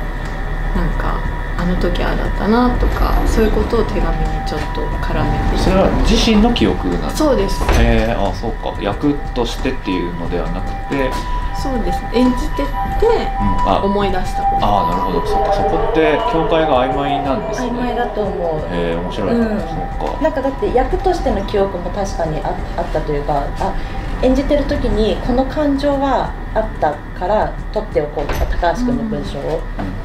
[0.77, 1.19] なんか
[1.61, 5.59] あの時ああだったなとかそういうことを手紙にちょっと絡めて。
[5.59, 7.61] それは自身の記憶なんですかそうです。
[7.79, 8.73] えー、あそうか。
[8.81, 11.13] 役としてっていうのではなくて、
[11.61, 12.01] そうです。
[12.17, 12.67] 演じてっ
[12.99, 13.85] てうん、あ。
[13.85, 14.65] 思い出したこと。
[14.65, 15.27] あーなるほど。
[15.27, 15.53] そっか。
[15.53, 17.69] そこって境界が曖昧なんですね。
[17.69, 18.65] 曖昧だと思う。
[18.73, 19.61] えー、面白い、うん。
[19.61, 19.65] そ
[20.09, 20.23] うか。
[20.23, 23.75] なんかだって役としての記憶も確かにああったというかあ
[24.23, 29.63] 演じてる時にこの感情はあったから取っておこうとか高橋君の文章を、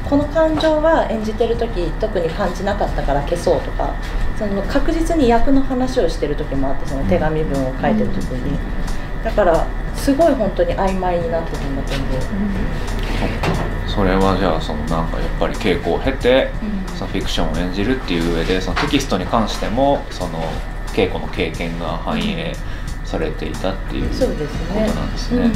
[0.08, 3.94] この感情は演じてる時特に感じなかったから消そうとか
[4.38, 8.58] その確実に役の話をしてる時もあってその手紙文を書いてる時に、
[9.22, 12.20] だからすごい本当に曖昧になってたんだと思う、
[13.86, 16.52] それはじゃあそのなんかやっぱり稽古を経て
[16.94, 20.40] そのフィクションを演じるっていう上でそのテキストに関してもその
[20.88, 22.54] 稽古の経験が反映
[23.06, 25.44] されていたっていうことなんですね。
[25.44, 25.52] うん。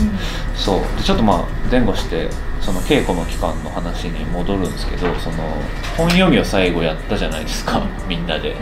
[0.54, 0.80] そう。
[0.96, 2.28] でちょっとまあ前後して
[2.60, 5.36] その稽古の期間の話に戻るんですけどその
[5.96, 8.54] 本読みを最後やったじゃないですか、みんなで、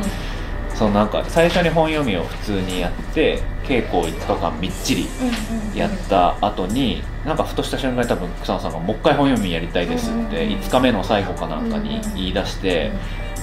[0.75, 5.09] そのなんか最初に本読みを普通にやって稽古を5日間みっちり
[5.75, 10.61] やった後になんかふとした瞬間に多分草野さんが「もう一回本読みやりたいです」ってうんうんうん。
[10.61, 12.93] 5日目の最後かなんかに言い出して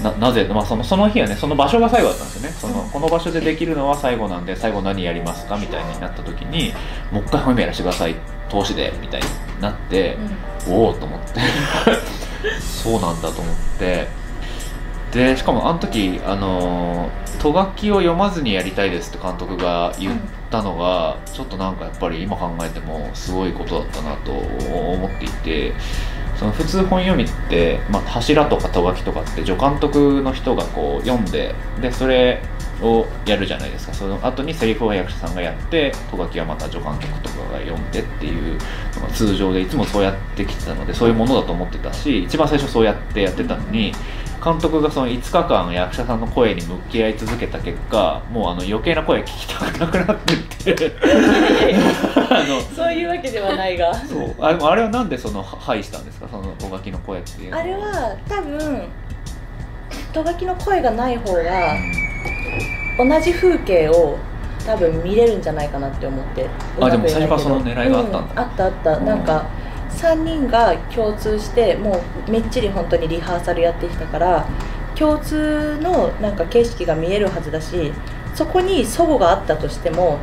[0.04, 2.56] ななぜ、まあ、そのその日はねその場所が最後だったんですよね。
[2.58, 6.74] そのこの場所でできるのは最後なんで最後何やりますかみたいになった時に
[7.12, 8.16] もう一回本読みやらせてください
[8.50, 10.18] 投資でみたいになって、
[10.68, 11.40] おおと思って。
[12.60, 14.08] そうなんだと思って。
[15.12, 20.20] でしかもあの時あのとがきを読まずにやりたいですって監督が言っ
[20.56, 25.74] たのが、ちょっとなんかやっぱり今考えてもすごいことだったなと思っていて
[26.38, 32.42] その普通本読みって、まあ、柱とかとがきとかって助監督の人がこう読んででそれ
[32.82, 33.94] をやるじゃないですか。
[33.94, 38.58] その後にセリフを役者さんがやってとがきはまた助監督とかが読んでっていう
[38.96, 43.94] のが通常でいつもそうやってきてたのでそういうものだと思ってたし一番最初そうやってやってたのに
[44.46, 50.18] 監督がその5日間役者さんの声に向き合い続けた結果もうあの余計な声聞きたくなくなっ
[50.64, 50.92] てって
[52.76, 53.92] そういうわけではないが。
[53.96, 54.36] そう。
[54.40, 56.28] あれあれはなんでそのは廃したんですか？
[56.32, 58.84] そのとがきの声っていうのあれは多分
[60.14, 61.42] とがきの声がない方が
[63.00, 64.16] 同じ風景を
[64.68, 66.48] 多分見れるんじゃないかなって思って。
[66.80, 68.20] あでも最初からその狙いがあったんだ。
[68.20, 69.06] うんあったあった、うん。
[69.06, 69.46] なんか
[69.96, 74.48] 3人が共通してもうめっちり本当にリハーサルやってきたから
[74.96, 77.92] 共通のなんか景色が見えるはずだし
[78.34, 80.20] そこに齟齬があったとしても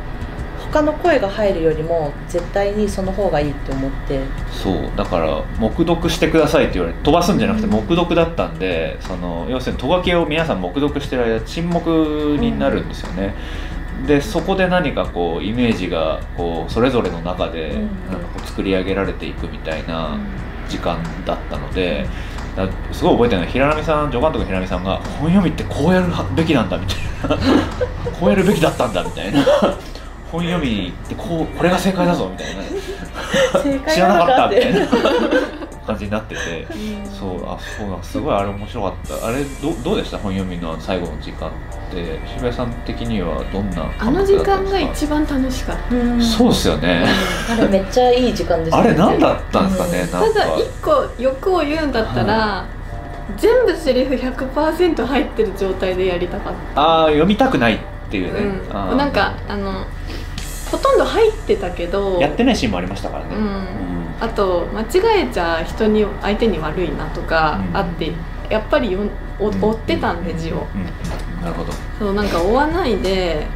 [0.73, 4.21] 他の声が入るよりも絶対にその方がいいって思って。
[4.51, 7.71] そうだから黙読してくださいって言われて飛ばすんじゃなくてうん。
[7.73, 13.35] 黙読だったんでその要するにとがきを皆さん黙読してる間沈黙になるんですよね、
[14.07, 18.11] でそこで何かこうイメージがこうそれぞれの中でうん。
[18.11, 20.17] なんかこう作り上げられていくみたいな
[20.67, 22.07] 時間だったので、
[22.55, 26.97] だすごい覚えてるのは平波さん助監督の平波さんが本読みってこうやるべきなんだみたい
[27.29, 27.37] な。
[28.19, 29.39] こうやるべきだったんだみたいな。
[30.31, 32.63] 本読みってこうこれが正解だぞみたいな。
[33.91, 34.87] 知らなかったみたいなな
[35.83, 36.67] 感じになってて
[37.19, 39.27] そうあそうなんすごいあれ面白かった。
[39.27, 40.17] あれどどうでした？
[40.17, 41.73] 本読みの最後の時間って。
[41.93, 45.95] 渋谷さん的にはどんなあの時間が感覚だったんです一番楽しかった。
[45.95, 47.05] うんかそうですよね。
[47.51, 50.11] あれめっちゃいい時間でしたあれ何だったんですかね、うん。
[50.11, 50.39] なんか。
[50.39, 52.65] ただ一個欲を言うんだったら、
[53.37, 58.33] 全部セリフ100%入ってる状態でやりたかっああ読みたくないっていう
[58.69, 59.85] た、ね、うん、なんかあの
[60.71, 63.82] ほとんど入ってたけどやってないシーンもありましたからね、うん
[64.19, 67.77] あと間違えちゃ人に相手に悪いなとかうん。
[67.77, 68.11] あって、
[68.49, 71.41] やっぱり追ってたんで字を、うん。
[71.41, 71.73] なるほど。
[71.99, 73.47] そうなんか追わないで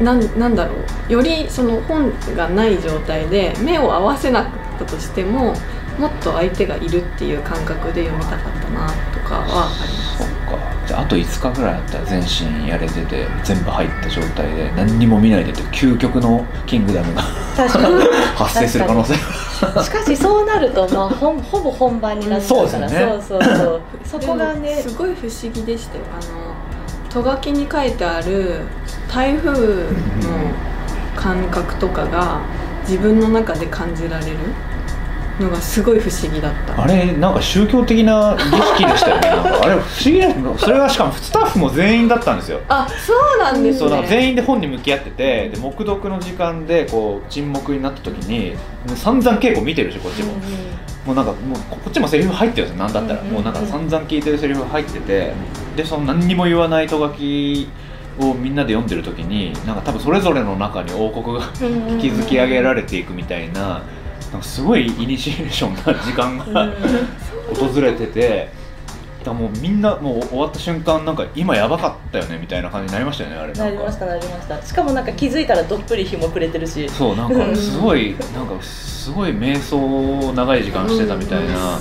[0.00, 0.74] なんなんだろ
[1.08, 1.12] う。
[1.12, 5.54] よりその本がない状態で目を合わせなかったとしても
[5.98, 9.99] もっと相手がいるっていう感覚で読みたかったなとかはあります。
[9.99, 9.99] そ
[10.90, 17.22] っかじゃああと5日ぐらいあったら全身やれてて全部入った状態で何にも見ないでって究極のキングダムが
[17.56, 18.04] 確かに。
[18.36, 22.78] 発生する可能性しかしそうなると、まあ、ほんほぼ本番になっちゃうから。
[22.78, 23.22] そうですよね。
[23.28, 23.80] そうそうそう。
[24.22, 24.82] そこがね。
[24.82, 26.04] すごい不思議でしたよ。
[26.12, 26.50] あの
[27.10, 28.60] とがきに書いてある
[29.12, 29.88] 台風の
[31.16, 32.40] 感覚とかが
[32.82, 34.36] 自分の中で感じられる
[35.40, 36.82] のがすごい不思議だった。
[36.82, 39.28] あれなんか宗教的な儀式でしたよね。
[39.28, 42.60] あれ不思議なそれはしかもスタッフも全員だったんですよ。
[42.68, 44.06] あそうなんですね。
[44.08, 48.56] 全員で本に向き合っててで黙読の時間でこう沈黙になった時に
[48.96, 50.32] 散々稽古見てるしこっちも、
[51.06, 53.44] もうなんかもうこっちもセリフ入ってるんですよなんだったら、うんうんうん。
[53.44, 55.32] もうなんか散々聞いてるセリフ入ってて
[55.76, 57.68] でその何にも言わないとがき
[58.18, 61.46] をみんなで読んでる時になんか多分それぞれの中に王国が
[62.00, 63.82] 築き上げられていくみたいな
[64.32, 66.72] なんかすごいイニシエーションな時間が
[67.54, 68.48] 訪れてて
[69.24, 74.62] だもうみんなもう終わった瞬間なんか今やばかったよねみたいな感じになりましたよねあれなりましたなりました。
[74.62, 76.88] しかもなんか気づいたらどっぷり紐くれてるし。
[76.88, 81.78] そうなんかすごいなんかすごい瞑想長い時間してたみたいな、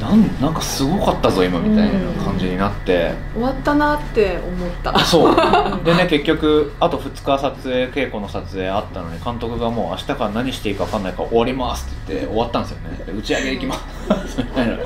[0.00, 4.98] なんなんかすごかったぞ今みたいな感じになって、終わったなって思った。
[4.98, 5.36] そう。
[5.84, 13.04] でね結局あと2日撮影稽古の撮影あったのに監督がもう明日から何していいか分かんないから終わりますって言って終わったんですよね。
[13.06, 14.38] で打ち上げ行きます。
[14.38, 14.72] みたいな。
[14.72, 14.78] うん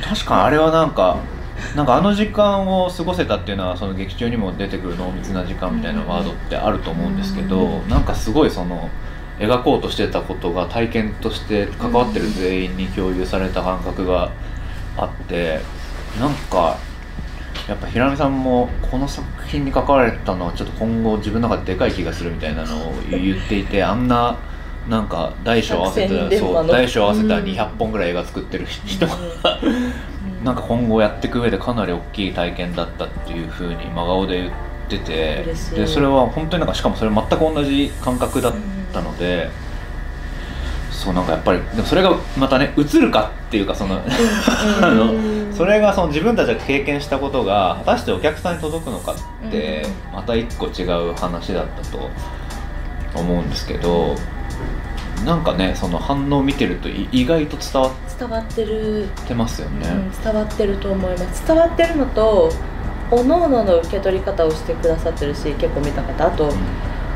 [0.00, 1.16] 確かにあれはなんか
[1.76, 8.90] なんかあの時間を過ごせたっていうのはその劇中にも出てくる濃密な時間みたいなワードってあると思うんですけど、なんかすごいその
[9.42, 14.30] 描こうとしてたことが体験として関わってる全員に共有された感覚が
[14.96, 15.60] あって
[16.20, 16.78] なんか
[17.68, 24.36] やっぱ平見さんもこの作品に関われたのはちょっと今後自分の中ででかい気がするみたいなのを言っていて あんな
[24.88, 29.14] なんか大小合わせたそう大小合わせたうん200本ぐらい映画作ってる人が
[29.62, 30.44] うん。
[30.44, 34.52] なんか今後やっていく上でかなり大きい体験だったっていうふうに真顔で言っ
[34.88, 38.58] ててでそれは本当になんかしかもそれ全く同じ感覚だった
[39.00, 39.50] ので、
[40.90, 43.96] そうなんかやっぱりでもそれがまたね映るかっていうかその
[44.80, 45.12] あの
[45.50, 50.16] そそれがその自分たちが経験したことが果たしてお客さんに届くのかってうん。
[50.16, 52.10] また一個違う話だったと
[53.14, 54.16] 思うんですけど
[55.24, 59.88] なんかねその反応を見てるとい意外と伝わっ伝わってる、てますよね。
[59.88, 61.46] うん、伝わってると思います。
[61.46, 62.52] 伝わってるのと
[63.10, 66.26] おのおのの受け取り方をしてくださってるし結構見た方。
[66.26, 66.52] あと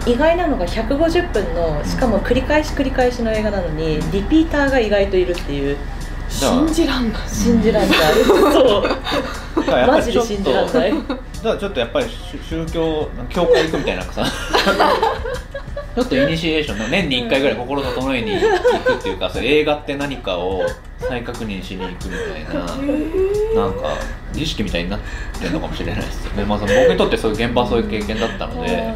[0.06, 5.76] 意外なのが150分のしかも繰り返し繰り返しの映画なのにリピーターが意外といるっていう。
[6.28, 7.28] 信じらんない。
[7.28, 7.96] 信じられない、
[8.52, 8.82] そう。
[9.86, 10.92] マジでりちょっと信じられない。
[10.92, 14.24] だからちょっとやっぱり宗宗教教会行くみたいなさ
[15.96, 18.40] ちょっとイニシエーションの年に1回ぐらい心整えに行
[18.84, 20.60] くっていうかそう映画って何かを
[20.98, 22.66] 再確認しに行くみたいな
[23.54, 23.96] なんか
[24.34, 25.00] 儀式みたいになっ
[25.40, 28.94] てるのかもしれないですよね、まあ、その僕にとってそういう現場はそういう経験だったので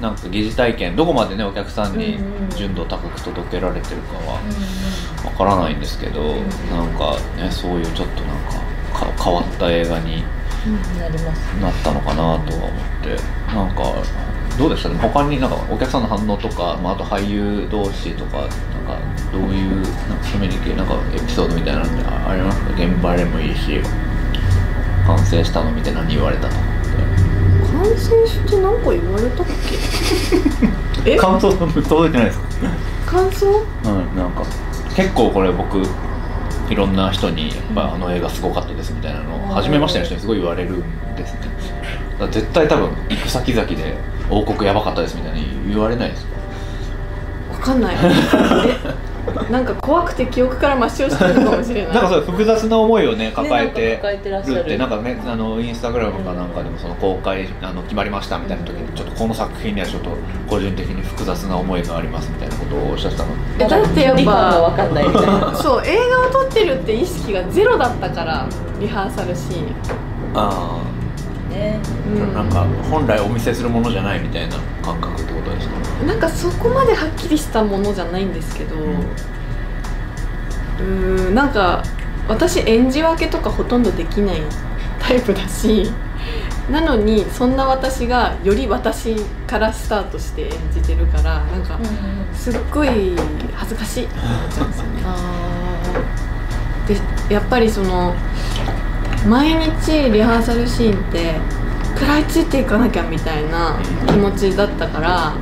[0.00, 2.20] なんか疑似体験どこまでねお客さんに
[2.56, 4.40] 純度高く届けられてるかは
[5.24, 6.22] わからないんですけど
[6.70, 10.22] なんかねそういうちょっとなんかか変わった映画に
[11.60, 13.16] なったのかなとは思って
[13.52, 13.82] なんか
[14.58, 14.96] どうでしたね？
[14.98, 18.98] 他になんかお客さんの反応とか、まあ、あと俳優同士とかなんか
[19.32, 22.70] どういうなんかコミュニケなんかエピソードみたいなのってあありますか？
[22.72, 23.80] 現場でもいいし
[25.06, 26.60] 完成したの見て何言われたとか
[27.72, 29.46] 完成して何か言われたっ
[31.04, 31.12] け？
[31.12, 31.16] え？
[31.16, 32.46] 感想届いてないですか？
[33.06, 33.46] 感想？
[33.84, 34.42] うんなんか。
[34.96, 35.82] 結構これ僕
[36.70, 40.80] いろんな人にやっぱあの映画すごかったですみたいなのを初めましての人にすごい言われるん
[41.14, 41.40] ですね。
[42.30, 43.94] 絶対多分行く先々で
[44.30, 46.36] 王国やばかったですみたいに言われないですか？
[47.52, 47.96] わかんない。
[47.96, 49.06] え？
[49.50, 51.94] なんか怖くて記憶から抹消してるのかもしれない。
[51.94, 54.54] なんかそういう複雑な思いをね抱えねてなんか抱えてらっしゃる。
[54.56, 60.10] るってなんかねあのインスタグラムかなんかでもその公開あの決まりましたみたいな時にちょっとこの作品にはちょっと
[60.48, 63.30] 個人的に複雑な思いがありますみたいなことをおっしゃってたの。
[63.58, 65.96] えだってやっぱ分かんないみたいなそう映
[66.32, 68.46] 画を撮ってるって意識がゼロだったから
[68.80, 69.66] リハーサルシーン。
[70.34, 70.78] あ
[71.56, 71.80] ね。
[72.14, 72.34] うん。
[72.34, 75.74] なんか本来お見せするものじゃないみたいな感覚ってことですか？
[76.06, 78.76] なんかそこまではっきりしたものじゃないんですけど。
[78.76, 81.82] うーんなんか
[82.28, 84.42] 私演じ分けとかほとんどできない
[85.00, 85.90] タイプだし
[86.70, 89.16] なのにそんな私がより私
[89.46, 91.78] からスタートして演じてるからなんか
[92.34, 93.14] すっごい
[93.54, 94.90] 恥ずかしいって思っちゃうんですよね。
[97.28, 98.14] でやっぱりその
[99.28, 101.34] 毎日リハーサルシーンって
[101.94, 105.34] 食らいついていかなきゃみたいな気持ちだったから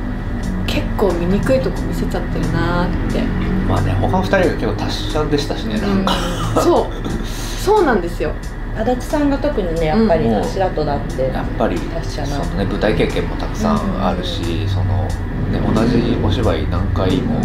[0.65, 3.21] 結構醜いとこ見せちゃってるなーって、
[3.67, 6.13] まあね他の二人が結構達者でしたしねなんか、
[6.61, 7.17] そう。
[7.63, 8.33] そうなんですよ。
[8.75, 12.43] 足立さんが特にねやっぱり柱となって、やっぱり達者な。
[12.43, 15.07] その、ね、舞台経験もたくさんあるし、その
[15.51, 17.39] ね、同じお芝居何回も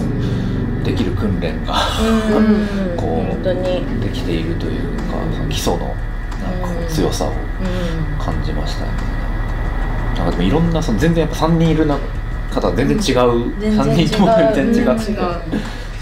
[0.82, 1.76] できる訓練が
[2.32, 2.96] うん。
[2.96, 5.94] こう本当に、できているというかその基礎の
[6.88, 8.90] 強さをうん感じましたね。
[10.16, 11.98] なんかでもいろんなその全然やっぱ3人いるな
[12.52, 15.18] 方は全然違う、全然3人とも全然違って、違う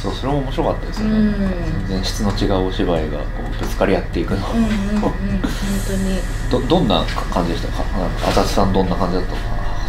[0.00, 1.32] そうそれも面白かったですよね、うん。
[1.88, 4.46] 全然質の違うお芝居がこうぶつかり合っていくの。
[4.52, 4.66] うんうんう
[4.96, 5.12] ん本
[5.86, 6.18] 当に。
[6.50, 7.68] どどんな感じでした？
[7.68, 7.84] か
[8.28, 9.32] 足立さんどんな感じだった？
[9.34, 9.38] か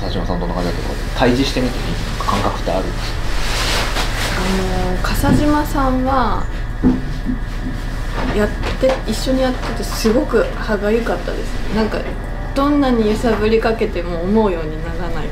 [0.01, 1.75] 佐島さんどんな感じだったか対峙してみて
[2.19, 4.39] 感覚ってあるんですか？
[4.41, 6.43] あの笠島さんは
[8.36, 11.76] やって一緒にやっててすごく歯がゆかったです。
[11.76, 12.00] なんか
[12.56, 15.28] どんなに揺さぶりかけても思うようにならない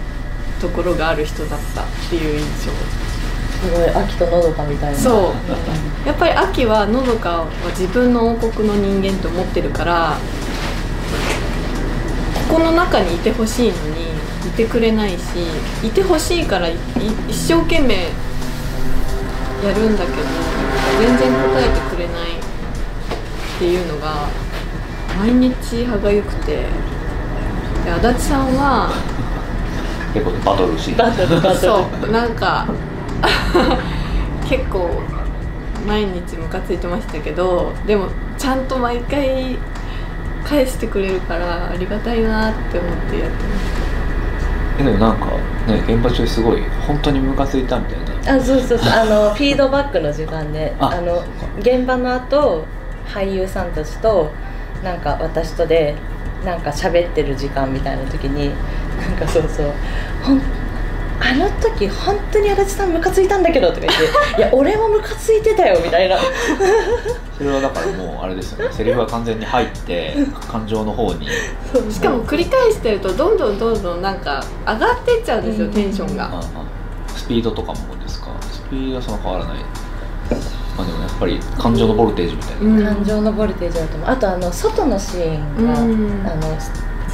[0.61, 2.71] ところがある人だったっていう印象。
[3.57, 5.33] すごい秋とのどかみたいなそ
[6.05, 6.07] う。
[6.07, 10.17] やっぱり秋はのどかは自分の王国の人間と思ってるから
[12.49, 14.07] ここの中にいてほしいのに
[14.47, 15.21] いてくれないし
[15.83, 16.75] いてほしいからい
[17.27, 20.17] 一生懸命やるんだけど
[20.99, 22.29] 全然答えてくれない
[23.57, 24.27] っていうのが
[25.17, 26.65] 毎日歯がゆくて。
[27.85, 28.91] で足立さんは
[30.13, 30.97] 結構バトルシーン。
[30.97, 31.55] バトルバトル。
[31.55, 32.11] そう。
[32.11, 32.67] なんか
[34.47, 35.01] 結構
[35.87, 39.57] 毎日ムカついてましたけどでもちゃんと毎回
[40.43, 43.35] 返してくれるからありがたいなって思ってやって
[44.79, 45.27] えでもなんか
[45.67, 48.35] ね現場中すごい本当にムカついたみたいな。
[48.35, 48.89] あそうそうそう。
[48.91, 50.75] あのフィードバックの時間で。
[50.79, 51.23] ああの
[51.59, 52.65] 現場の後
[53.13, 54.31] 俳優さんたちと
[54.83, 55.95] なんか私とで
[56.45, 58.51] なんか喋ってる時間みたいな時に
[59.01, 59.71] なんかそうそう
[60.23, 60.41] ほん
[61.19, 64.03] あの時本当に足立さんムカついたんだけどとか言って
[64.37, 66.17] 「いや俺もムカついてたよ」みたいな。
[67.37, 68.73] それはだからもうあれですよね。
[68.73, 70.15] セリフが完全に入って
[70.51, 71.27] 感情の方に。
[71.91, 75.73] しかも繰り返してるとどんどんどんどんなんか上がってっちゃうんですよ、うん。
[75.73, 76.25] テンションが。
[76.25, 76.41] ああ
[77.15, 78.27] スピードとかもですか？
[78.51, 79.57] スピードはそんな変わらない
[80.77, 82.95] まあでもやっぱり感情のボルテージみたいな、うん。
[82.95, 84.09] 感情のボルテージだと思う。
[84.09, 86.27] あとあの外のシーンが、うん。
[86.27, 86.57] あの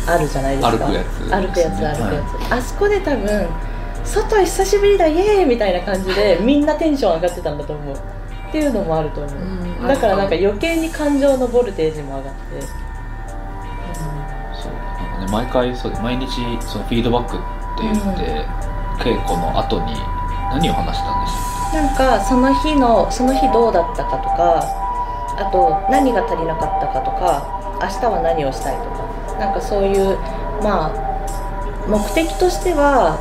[0.05, 0.71] あるじゃないですか。
[0.71, 3.47] 歩くやつ歩くやつ歩くやつ、あそこで多分
[4.03, 7.95] 外久しぶりだイエーイみたいな感じで みんなテンション上がってたんだと思う。
[7.95, 9.87] っていうのもあると思う、うん。
[9.87, 12.61] だからなんか余計に感情のボルテージも上がって、
[14.53, 14.73] そう。
[14.73, 16.27] なんかね毎回そう毎日
[16.59, 18.45] そのフィードバックって言って、
[18.99, 19.95] 稽古の後に
[20.53, 21.33] 何を話したんでし
[21.73, 24.63] なんかその日のその日どうだったかとか
[25.37, 30.17] あと何が足りなかったかとか明日は何をしたいとかなんかそういう
[30.61, 33.17] まあ目的としては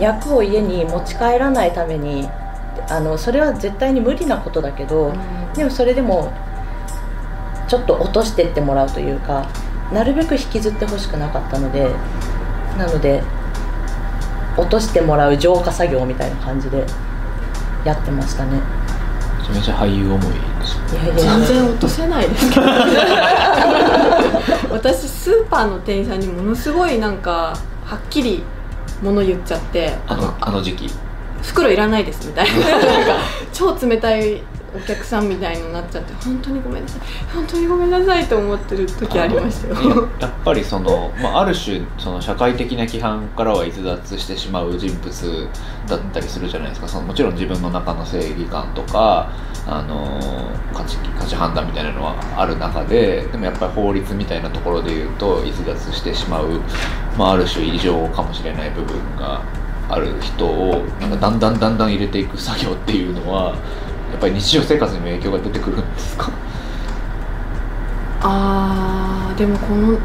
[0.00, 2.28] 役を家に持ち帰らないために
[2.88, 5.12] あのそれは絶対に無理なことだけど、
[5.54, 6.32] でもそれでも
[7.68, 9.48] ちょっと落としてってもらうというか
[9.92, 11.92] なるべく引きずってほしくなかったので
[12.78, 13.22] なので
[14.60, 16.84] 落としてもらう浄化作業みたいな感じで
[17.84, 18.60] やってましたね。
[19.38, 20.36] めちゃめちゃ俳優思いで
[20.66, 20.94] す。
[20.94, 22.50] よいやいや全然落とせないです。
[22.50, 22.66] け ど
[24.70, 28.44] 私スーパーの店員さんにものすごいなんかはっきり
[29.02, 30.90] 物言っちゃってあのあの時期。
[31.42, 32.52] 袋いらないですみたいな。
[33.52, 34.42] 超冷たい
[34.74, 37.00] お客さんみたいになっちゃって本当にごめんなさい。
[37.34, 40.08] 本当にごめんなさいと思ってる時ありましたよ。
[40.20, 45.48] やっぱりその、まあ、ある種その社会的な規範からは逸脱してしまう人物
[45.88, 46.88] だったりするじゃないですか。
[46.88, 49.30] そのもちろん自分の中の正義感とか、
[49.66, 50.20] あの
[50.72, 56.60] 価値価値判断みたいなのはある中ででもやっぱり法律みたいなところで言うと逸脱してしまう、
[57.18, 59.42] まあ、ある種異常かもしれない部分が
[59.88, 63.56] ある人をなんかだんだんだんだん入れていく作業っていうのは
[64.10, 66.30] やっぱり日常生活にも影響が出てくるんですか？
[68.22, 69.98] あーでもこの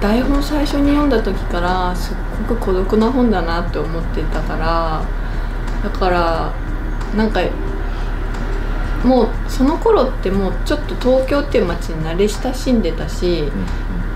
[0.00, 2.16] 台本最初に読んだ時からすっ
[2.48, 5.04] ごく孤独な本だなって思ってたから
[5.82, 6.52] だから
[7.16, 7.40] なんか
[9.02, 13.44] もうその頃ってもうちょっと東京っていう街に慣れ親しんでたし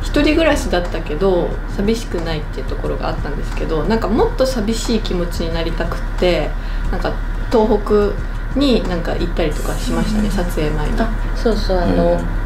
[0.02, 6.50] 一人暮らしだったけど寂しくないっていうところがあったんですけどなんかもっと寂しい気持ちになりたくって
[6.90, 7.12] なんか
[7.50, 8.12] 東北
[8.56, 11.00] になんか行ったりとかしましたね、撮影前に。
[11.00, 12.40] あそうそうあの、えー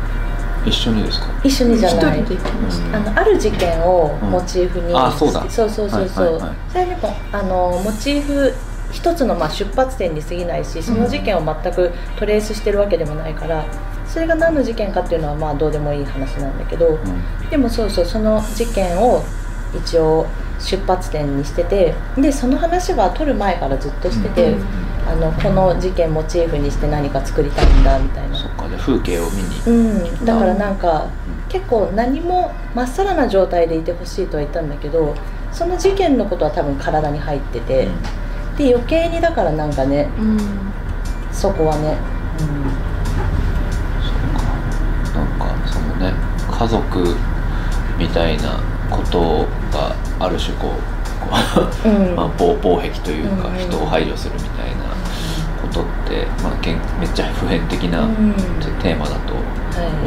[0.67, 1.27] 一緒にですか？
[1.45, 2.23] 一緒にじゃ一ない。
[2.25, 4.97] 人で行きましたあのある事件をモチーフに、うん。
[4.97, 5.45] あそうだ。
[5.51, 6.57] そうそうそうそう、はいはいはい。
[6.71, 8.55] それでもあのモチーフ
[8.91, 13.63] 一つのまあ出発点に過ぎないしその事件を全くトレースしてるわけでもないから
[14.07, 17.51] それが何の事件かっていうのはまあどうでもいい話なんだけどうん。
[17.51, 19.23] でもそうそうその事件を
[19.77, 20.27] 一応
[20.59, 24.65] 出発点にしててでその話は撮る前からずっとしてて、うん
[25.07, 28.37] あのこの事件モチーフにして何か作りたいんだみたいな。
[28.37, 31.09] そっかじゃあ風景を見にうん、だからなんか
[31.49, 35.15] 結構何もまっさらな状態でいてほしいとは言ったんだけど
[35.53, 37.89] その事件のことは多分体に入ってて、
[38.57, 40.39] で余計にだからなんかねうん。
[41.33, 41.97] そこはね、
[42.39, 42.49] そう
[44.39, 45.19] か。
[45.19, 46.13] なんかそのね
[46.51, 47.17] 家族
[47.99, 49.47] みたいなこと
[49.77, 50.95] がある種こう
[52.15, 53.57] まあ、防防壁というかうん。
[53.57, 54.84] 人を排除するみたいな
[55.75, 58.35] ことって、まあ、けんめっちゃ普遍的なうん。
[58.81, 59.41] テーマだとは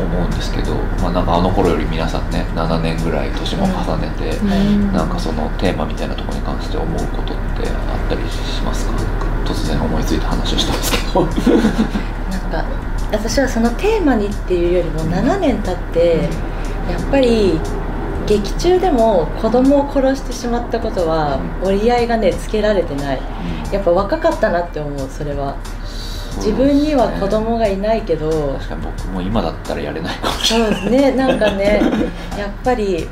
[0.06, 8.94] 思うんですけど、まあ、なんかあの頃より皆さんね7年ぐらい年も重ねて、うんなんかそのテーマみたいなところに関して思うことってあったりしますか？
[9.46, 11.22] 突然思いついた話をしたんですけど。
[11.22, 11.26] い、
[12.32, 12.66] なんか
[13.12, 16.30] 私はそのテーマにっていうよりも7年経って
[16.92, 17.60] やっぱり
[18.28, 23.20] 劇中でも子供を殺してしまったことは折り合いがねつけられてない。
[23.72, 25.56] やっぱ若かったなって思うそれは。
[26.38, 28.54] 自分には子供がいないけど。
[28.60, 31.12] 確かに僕も今だったらやれないかもしれそうないですね。
[31.14, 31.82] なんかね
[32.38, 33.08] やっぱり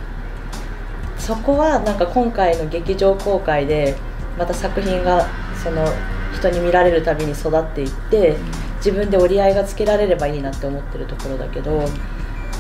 [1.18, 3.96] そこはなんか今回の劇場公開で
[4.38, 5.26] また作品が
[5.64, 5.88] その
[6.36, 8.36] 人に見られるたびに育っていって
[8.78, 11.84] 自分で折り合いがつけられればいいなって思ってるところだけど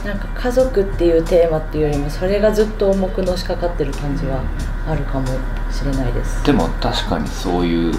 [0.06, 4.43] なんか家族っていうテーマっていうよりもそれがずっと重くのしかかってる感じは
[4.88, 5.28] あるかも
[5.72, 6.45] しれないです。
[6.45, 7.93] でも確かにそういう、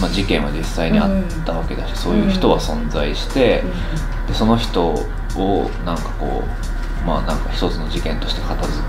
[0.00, 3.64] まあ、事件は実際にあったわけだし、そういう人は存在して、
[4.28, 4.86] でその人
[5.36, 8.84] をなんかこうまあなんか一つの事件として片付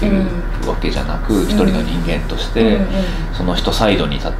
[0.00, 0.22] ける
[0.66, 1.42] わけじゃなく、ん。
[1.42, 2.88] 一人の人間として、うんうん
[3.34, 4.36] その人サイドに立って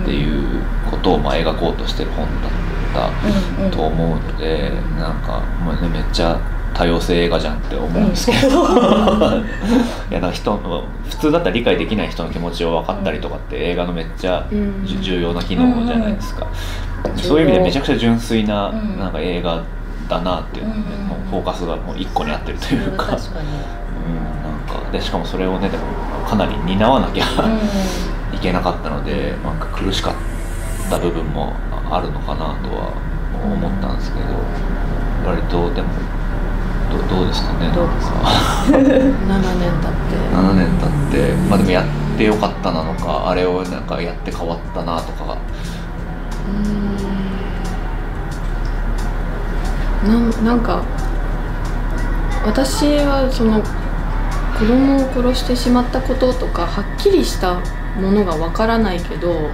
[0.00, 2.50] っていうことをまあ描こうとしてる本だっ
[2.94, 3.70] たうんうん。
[3.70, 6.40] と思うので、なんか、まあね、めっちゃ
[6.80, 14.48] 多様性映画じゃんって思うんですけど、いやなんか人の普通だったら理解できない人の気持ちを分かったりとかって映画のめっちゃ
[15.02, 17.18] 重要な機能じゃないですか、ん。
[17.18, 18.98] そういう意味でめちゃくちゃ純粋なうん。
[18.98, 19.62] なんか映画
[20.08, 21.06] だなっていうので、うん。
[21.08, 23.20] もうフォーカスがもう一個に合ってるというか、うん、なん
[24.66, 24.90] か。
[24.90, 25.84] でしかもそれをねでも
[26.26, 27.24] かなり担わなきゃ、
[28.34, 30.14] いけなかったのでなんか苦しかっ
[30.88, 31.52] た部分も
[31.90, 32.94] あるのかなとは
[33.44, 34.24] 思ったんですけど
[35.28, 36.19] 割とでも
[36.90, 38.16] どどうですかねどうですか
[38.68, 40.16] ？7 年経って。
[40.34, 41.84] 7年経ってまあでもやっ
[42.18, 45.36] てよかったなのかあれをなんかやって変わったなとか。
[50.04, 50.10] うーん。
[50.10, 50.82] なんなんか
[52.44, 53.60] 私はその
[54.58, 57.60] 子供を殺してしまったこととかはっきりした
[58.00, 59.50] ものがわからないけど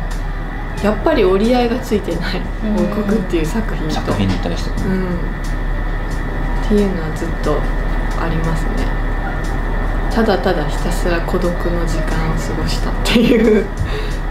[0.82, 2.40] やっぱり折り合いがついてない。
[2.64, 3.94] うん「王国」っていう作品と。
[3.94, 4.70] 作品に対して。
[4.70, 5.18] うん、
[6.66, 7.60] っていうのはずっと
[8.20, 8.70] ありますね。
[10.12, 13.66] ただただひたすら孤独の時間を過ごしたっていう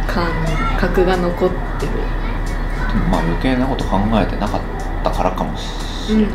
[0.07, 0.27] 感
[0.79, 1.91] 覚が残ってる。
[3.11, 4.61] まあ余計なこと考えてなかっ
[5.03, 6.27] たからかもしれない。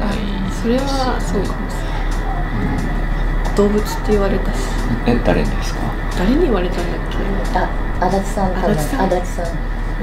[0.62, 3.56] それはそうかもしれない。
[3.56, 4.58] 動物って言われたし。
[5.06, 5.80] え誰にですか？
[6.18, 7.18] 誰に言われたんだっけ？
[7.58, 9.06] あ足立さん足立さん。
[9.06, 9.46] 足立さん。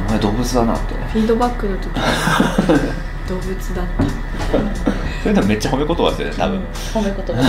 [0.07, 0.93] お前動物だなって。
[0.95, 1.89] ねフィードバックの時
[3.27, 4.96] 動物だった
[5.27, 6.63] それでもめっちゃ褒め言葉ですよね多分、
[6.93, 7.43] 褒め言葉。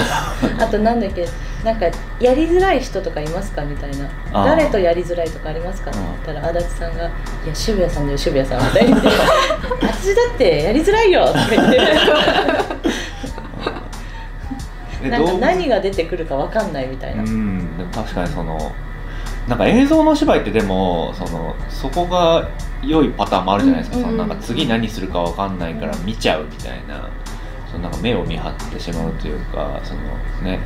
[0.64, 1.28] あとなんだっけ
[1.64, 1.86] なんか
[2.18, 3.90] やりづらい人とかいますかみたい
[4.32, 4.44] な。
[4.44, 7.04] 誰とやりづらいとかありますかって言ったら足立さんが
[7.46, 9.08] 「いや渋谷さんだよ渋谷さん」みたいに言って
[9.80, 11.78] 「私だってやりづらいよ」とか言って。
[15.08, 18.72] なんか何が出てくるかわかんないみたいな、うんでも確かにその
[19.46, 22.48] なんか映像のお芝居ってでもそのそこが
[22.82, 24.16] 良いパターンもあるじゃないですか、うんうんうん。
[24.18, 27.08] そのなんか次何するかわかんないから見ちゃうみたいな
[27.70, 30.00] そのなんか目を見張ってしまうというかその
[30.42, 30.60] ね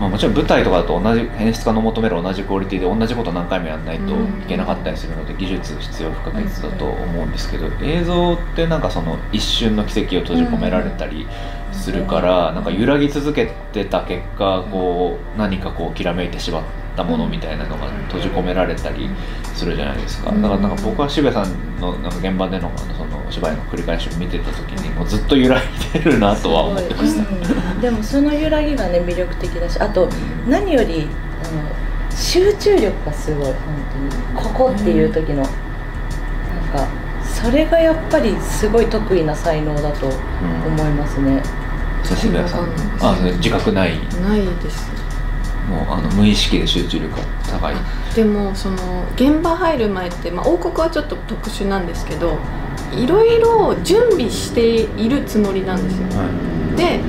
[0.00, 11.26] まあ、もちろん舞台とかだと同じ演出家の求める同じクオリティで同じこと何回もやらないといけなかったりするので技術必要不可欠だと思うんですけど映像ってなんかその一瞬の奇跡を閉じ込められたり
[11.72, 16.62] するからなんか揺らぎ続けてた結果こう何かこうきらめいてしまっ
[16.96, 19.10] たものみたいなのが閉じ込められたり
[19.54, 20.30] するじゃないですか。
[20.32, 27.28] だからなんか僕は渋谷さんのなんか現場でのそのお芝居の繰り返しを見てた時にもうずっと揺らいでるなとは思ってました。
[27.28, 27.32] う
[27.78, 27.80] ん。
[27.80, 30.08] でもその揺らぎがね魅力的だしあと
[30.48, 31.08] 何より
[31.44, 33.54] あの集中力がすごい本
[34.10, 34.44] 当に。
[34.44, 36.86] ここっていう時の、なんか
[37.24, 40.16] それがやっぱりすごい得意な才能だと思
[40.84, 41.42] いますね、
[42.02, 42.68] そう渋谷さん。
[43.00, 43.98] あ自覚ない。
[44.22, 44.90] ないです
[45.68, 47.76] もうあの無意識で集中力が高い。
[48.14, 52.38] でもその現場入る前って、まあ、王国はちょっと特殊なんですけど
[52.92, 56.06] いろいろ準備しているつもりなんですよ。
[56.76, 57.00] で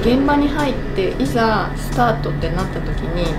[0.00, 3.34] 現場に入っていざスタートってなった時に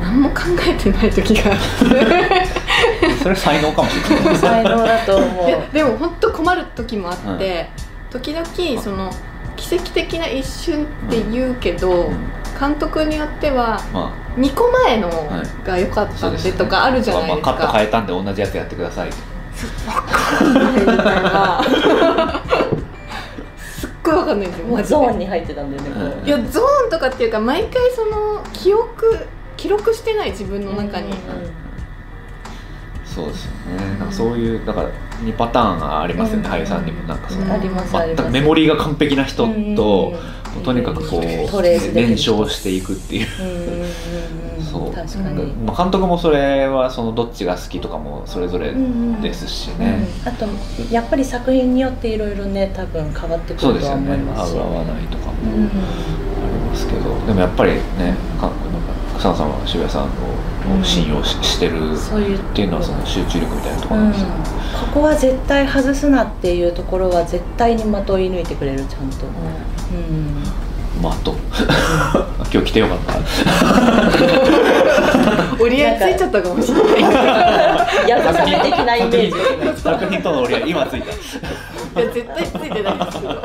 [0.00, 0.36] 何も考
[0.66, 4.36] えてない時があって それ才能かもしれない。
[4.38, 5.46] 才能だと思う。
[5.46, 7.70] ででも本当困る時もあって、
[8.10, 9.10] 時々その
[9.60, 12.16] 奇跡的な一瞬って言うけど、うん。
[12.58, 17.72] 監督によってはま2個前のはいが良かあったんでとかあるじゃないですまあ、カットか。
[17.72, 19.10] 変えたんで同じやつやってください。
[19.10, 21.62] みたいな。
[23.56, 24.66] すっごいわかんないんですよ。
[24.66, 25.90] もうマジでゾーンに入ってたんだよね、
[26.20, 26.24] う。
[26.24, 31.14] んいやゾーンとかっていうか毎回その記憶記録してない自分の中に、
[33.14, 33.98] そうですよね。
[33.98, 34.90] なんかそういうだから
[35.24, 36.52] 2パターンありますよね、うん。
[36.52, 40.14] 俳優さんにもなんかそのあります全くメモリーが完璧な人と、
[40.64, 43.26] とにかくこう燃焼していくっていう。
[44.62, 44.92] そう。
[44.92, 48.72] 確かに、まあ、監督もそれはそのどっちが好きとかもそれぞれ
[49.20, 50.28] ですしね、うん。
[50.28, 50.46] あと
[50.92, 55.74] やっぱり作品によっていろいろね多分変わってくるとはそうですよね思いますし合う合わないとかもうんあり
[56.70, 57.26] ますけど。
[57.26, 58.50] でもやっぱりねか
[59.18, 60.06] 草野さんは渋谷さんを
[60.82, 64.28] 信用し,、してるそういうっていうのはその集中力みたいなところうんなんですよ、
[64.92, 64.94] こ。
[64.94, 70.42] こは絶対外すなっていうところは絶対にまとい抜いてくれるちゃんと、うん。
[71.02, 71.34] マット
[72.52, 73.14] 今日来てよかった。
[75.62, 76.88] 折り合いついちゃったかもしれな
[78.06, 78.08] い。
[78.08, 79.80] やぶさめ的なイメージ。
[79.80, 81.06] 作品との折り合い今ついいや
[82.12, 83.34] 絶対ついてないですけど。
[83.34, 83.42] た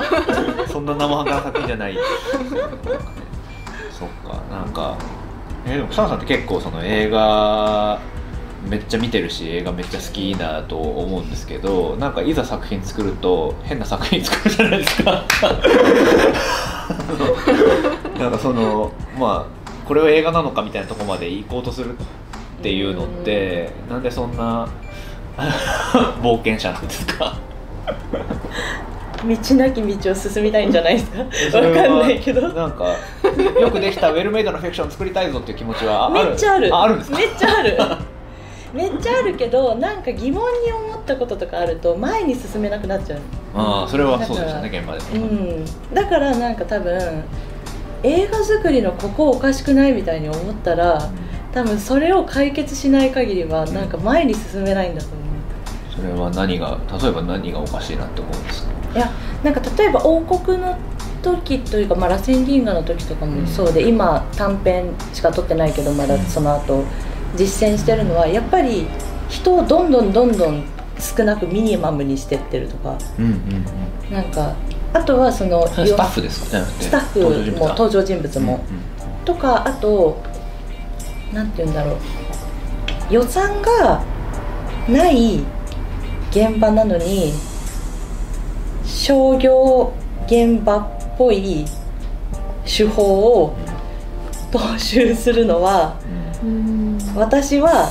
[0.71, 1.97] そんな生半可な作品じゃない。
[3.91, 4.95] そっかなんか
[5.65, 7.99] えーでも草野さんって結構その映画
[8.67, 15.11] めっちゃ見てるし映画めっちゃ好きだと思うんですけどなんかいざ作品作ると変な作品作るじゃないですか。
[18.19, 21.97] なんかそのまあこれは映画なのかみたいなとこまで行こうとするっ
[22.63, 24.67] ていうのってなんでそんな
[26.23, 27.37] 冒険者なんですか？
[29.23, 31.11] 道なき道を進みたいんじゃないです
[31.51, 31.57] か？
[31.59, 32.41] わかんないけど。
[32.53, 32.95] なんか
[33.59, 36.73] よくできたウェルメイドなフィクションを作りたいぞっていう気持ちはあめっちゃある。
[36.75, 37.17] ああるんですか？
[37.19, 37.77] めっちゃある。
[38.73, 43.19] めっちゃあるけどなんか疑問に思ったこととかあると前に進めなくなっちゃう。
[43.55, 44.99] ああそれはそうでしたね現場で。
[45.17, 45.65] うん。
[45.93, 47.23] だからなんか多分
[48.03, 51.09] 映画作りのここおかしくないみたいに思ったら
[51.53, 55.21] 多分それを解決しない限りはなんか前に進めないんだと思う。
[55.95, 58.74] それは何が例えば何がおかしいなって思うんですか？
[58.95, 59.11] いや
[59.43, 60.77] なんか例えば王国の
[61.21, 66.83] 時というか、まあ、螺旋銀河の時とかもそうで、今短編しか撮ってないけどまだその後
[67.35, 68.87] 実践してるのはやっぱり
[69.27, 70.63] 人をどんどんどんどん
[70.99, 72.97] 少なくミニマムにしてってるとか。
[73.19, 74.13] うんうんうん。
[74.13, 74.55] なんか
[74.93, 78.63] あとはそのスタッフですかスタッフも登場人物も、
[79.25, 80.21] とかあと
[81.33, 81.97] なんて言うんだろう。
[83.09, 84.03] 予算が
[84.87, 85.39] ない
[86.31, 87.33] 現場なのに
[88.85, 89.93] 商業
[90.27, 91.65] 現場っぽい
[92.65, 93.55] 手法を
[94.51, 95.97] 踏襲するのは
[96.43, 96.69] うん。
[96.69, 96.75] うん
[97.15, 97.89] 私は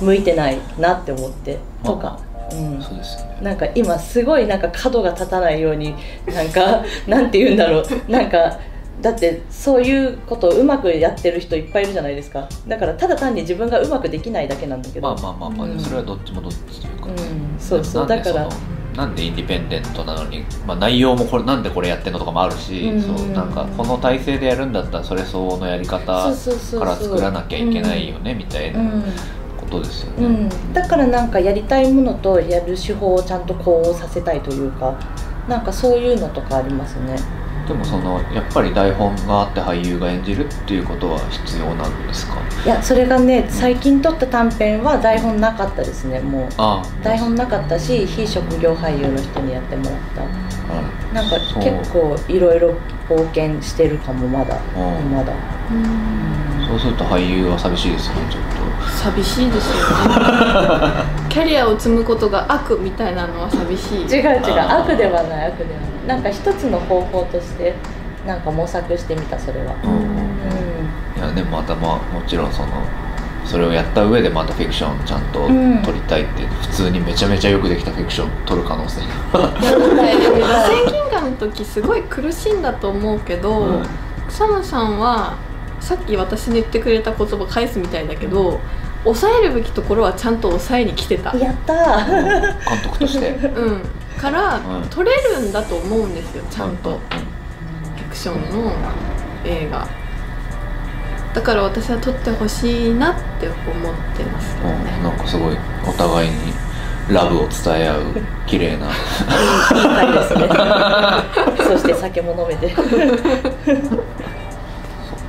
[0.00, 2.20] 向いてないなって思ってとか、
[2.52, 3.38] うんうん、そうですよね。
[3.42, 5.94] なんか今すごいなんか角が立たないように
[6.26, 8.10] なんか なんて言うんだろう。
[8.10, 8.58] なんか
[9.00, 12.48] だってそういうことをうまくやってる人いっぱいいるじゃないですか。
[12.66, 15.08] だからただ単に自分がうまくできないだけなんだけど。
[15.08, 17.14] まあまあまあまあ、うんそれはどっちもどっちというか、うん。
[17.58, 18.06] そうそう。
[18.06, 18.48] だから
[18.96, 26.34] なんでインディペンデントなのに、まあ、内容もこれなんでこれやってんのとかもあるし、うんそうなんかこの体制でやるんだったらそれ相応のやり方から
[26.96, 28.80] 作らなきゃいけないよねみたいな
[29.58, 30.26] ことですよね。
[30.26, 34.98] うん、うん、だからなんかやりたいものとやる手法をちゃんと呼応させたいというか
[35.48, 37.16] なんかそういうのとかありますね
[37.66, 42.36] でもそのやっぱり台本があって俳優が演じるっていうことは必要なんですか？
[42.64, 46.48] いやそれがね最近撮った短編は台本なかったですねもう。
[46.58, 50.22] あ台本なかったし非職業俳優の人にやってもらった。
[50.22, 50.26] あ
[51.14, 52.74] なんか結構いろいろ
[53.08, 54.56] 冒険してるかもまだ。
[54.76, 55.32] うんまだ。
[56.68, 58.42] そうすると俳優は寂しいですよねちょっ
[58.90, 60.14] 寂しいですよね。
[61.28, 63.98] キャリアを積むことが悪みたいなのは寂しい。
[64.02, 64.60] 違う違う。
[64.60, 67.74] 悪ではない悪ではないなんか一つの方法として
[68.26, 69.72] なんか模索してみたそれは。
[69.74, 70.06] と、うん
[71.16, 72.68] いやでもまたまあもちろんその
[73.44, 75.82] それをやった上でまたフィクションちゃんとうん。
[75.82, 83.86] 撮りたいって、普通にめちゃめちゃよくできたフィクション撮る可能性いやだって螺旋銀河の時すごい苦しいんだと思うけど、うん。
[84.28, 85.38] 草野さんは
[85.80, 88.60] さっき私に言ってくれた言葉返すみたいだけど
[89.06, 91.36] 抑えるべきところはちゃんと抑えに来てた。
[91.36, 92.40] やったー。
[92.40, 92.54] 監
[92.84, 93.30] 督として。
[93.54, 93.82] うん。
[94.18, 94.88] から、うん。
[94.88, 98.72] 撮れるんだと思うんですよちゃんと、ううフィクションの
[99.44, 99.86] 映画。
[101.34, 104.84] だから私は撮ってほしいなって思ってますけどうん。
[104.84, 106.36] ねなんかすごいお互いに
[107.10, 108.02] ラブを伝え合う
[108.46, 108.86] 綺麗な。
[108.86, 110.48] いい回ですね。
[111.68, 112.74] そして酒も飲めて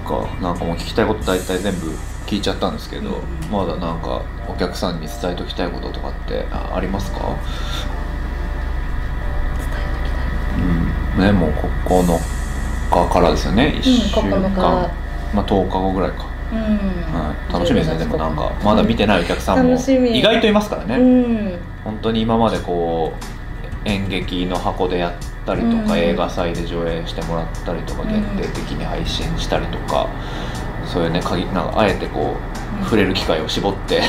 [0.08, 1.91] かなんかもう聞きたいこと大体全部
[2.26, 7.36] 聞いちゃったんですけど、まだなんかお客さんに伝えときたいこととかってあありますか？
[11.16, 11.22] うん。
[11.22, 13.76] ねもうこ9日からですよね。
[13.78, 14.62] 1週間、9日
[15.34, 16.60] まあ10日後ぐらいか、うん。
[16.60, 21.60] はい、楽しみですねでもなんかまだ見てないお客さんも意外といますからね、うん。
[21.84, 23.14] 本当に今までこ
[23.86, 25.14] う演劇の箱でやっ
[25.48, 26.00] たりとか、うん。
[26.00, 28.10] 映画祭で上映してもらったりとか、うん。
[28.10, 30.08] 限定的に配信したりとか
[30.86, 32.36] そういうね限なんかあえてこ
[32.82, 34.02] う触れる機会を絞って。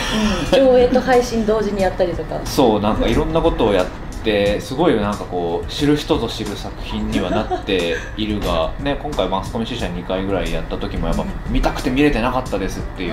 [0.53, 0.66] うん。
[0.66, 2.41] 上映と配信同時にやったりとか。
[2.45, 3.86] そうなんかいろんなことをやっ
[4.24, 13.12] てすごいなんかこう知る人ぞ知る作品にはなっているが、 ね、今回マスコミ支社2回ぐらいやった時もやっぱ見たくて見れてなかったですっていう、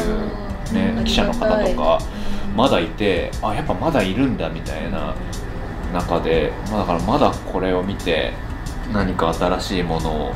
[0.73, 1.03] ねうん。
[1.03, 1.99] 記者の方とか
[2.55, 5.13] まだいてあやっぱまだいるんだみたいな
[5.95, 8.33] 中で、まあ、だからまだこれを見て
[8.93, 10.33] 何か新しいものを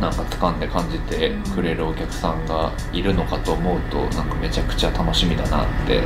[0.00, 6.02] なんか掴んで感じてくれるお客さんがいるのかと思うとなんかめちゃくちゃ楽しみだなって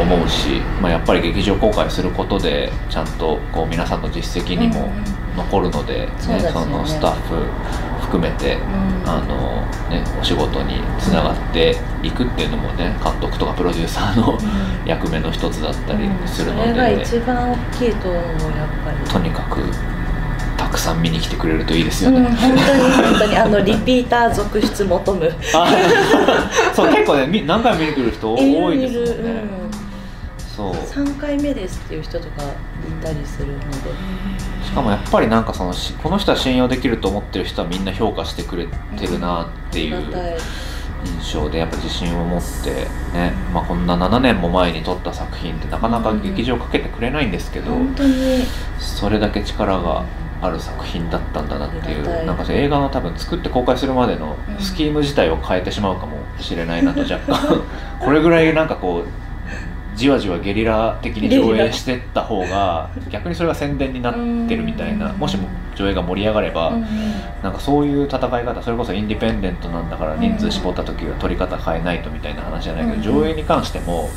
[0.00, 4.90] 思うし、まあ、やっぱり劇場公開することでちゃんとこう皆さんの実績にも
[5.36, 6.12] 残るので、ね。
[6.18, 6.32] そ
[6.66, 7.46] のスタッフ
[8.08, 8.98] 含めてうん。
[9.08, 14.38] あのね、お仕事につながっていくっていうのもね監督とかプロデューサーの
[14.84, 19.10] 役目の一つだったりするのそれがで、一番大きいと思うやっぱり。
[19.10, 19.62] とにかく
[20.58, 22.28] たくさん見に来てくれるといいですようん、ね。
[22.28, 23.36] 本当に本当に。
[23.36, 25.32] あの リピーター続出求む。
[25.54, 25.66] あ
[26.74, 29.67] そう結構ねみ何回も見に来る人多いですもんね。
[30.58, 30.66] そう。
[30.70, 33.68] うん、3回目ですっていう人とかいたりするので。
[34.64, 38.66] しかもやっぱりなんかそのしこの人は信用できると思ってる人はみんな評価してくれ
[38.98, 40.04] てるなっていう
[41.04, 42.86] 印象でやっぱ自信を持って
[43.16, 48.44] ね、まあ、こんな7年も前に撮った作品ってなかなか劇場かけてくれないんですけど、本当に
[48.78, 50.04] それだけ力が
[50.42, 56.84] ある作品だったんだなっていうなんか映画の多分作って公開するまでのうんスキーム自体を変えてしまうかもしれない。
[56.84, 57.62] なと若干
[58.00, 59.27] これぐらいなんかこう
[59.98, 65.18] じわじわゲリラ的に上映してった方が逆にそれが宣伝になってるみたいなうん。
[65.18, 66.86] もしも上映が盛り上がれば、うん
[67.42, 74.10] なんかそういう戦い方それこそインディペンデントなんだから人数絞った時は取り方変えないとみたいな話じゃないけど、うん上映に関しても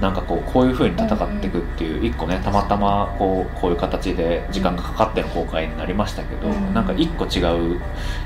[0.00, 7.40] なんかこうこういうふうに戦っていくっていう一個ねたまたまこうこういう形で時間がかかっての公開になりましたけど、うんなんか一個違
[7.76, 7.80] う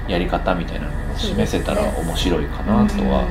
[0.08, 3.26] やり方みたいなのを示せたら面白いかなとは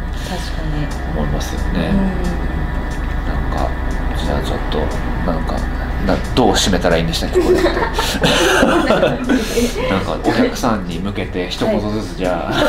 [1.15, 2.54] 思いますよね。
[4.25, 4.79] じゃあちょっと
[5.31, 5.59] なんか
[6.07, 7.69] などう締めたらいいんでしたっけこれって。
[9.89, 12.53] なんかお客さんに向けて一言ずつじゃあ、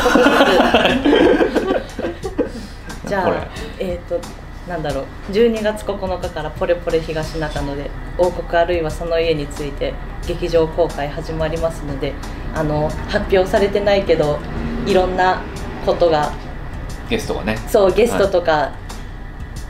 [3.07, 3.37] じゃこれ。
[3.37, 3.47] あ
[3.79, 4.19] えっ、と
[4.67, 5.05] なんだろう。
[5.31, 7.89] 12月9日から「ポレポレ東中野」で
[8.19, 9.95] 王国あるいはその家について
[10.27, 12.13] 劇場公開始まりますので
[12.53, 14.37] あの発表されてないけど
[14.85, 15.41] いろんな
[15.85, 16.31] ことが
[17.09, 17.57] ゲストがね。
[17.67, 18.71] そうゲストとか、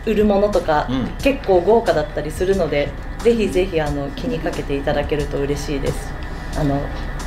[0.08, 1.08] 売るものとか、うん。
[1.22, 2.90] 結構豪華だったりするので
[3.20, 6.12] ぜひぜひあの気にかけていただけると嬉しいです。
[6.58, 6.82] あの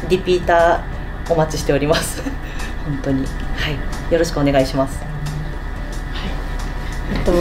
[0.09, 2.23] リピーターお待ちしております。
[2.85, 3.25] 本当に。
[3.25, 4.13] はい。
[4.13, 5.01] よろしくお願いします。
[7.15, 7.33] えっと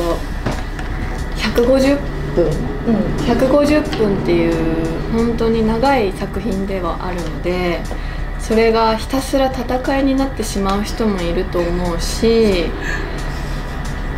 [1.38, 1.98] 150
[2.36, 2.46] 分。
[2.46, 3.20] うん。
[3.26, 7.80] 150分っていう本当に長い作品ではあるので
[8.40, 12.66] それがひたすら戦いになってしまう人もいると思うし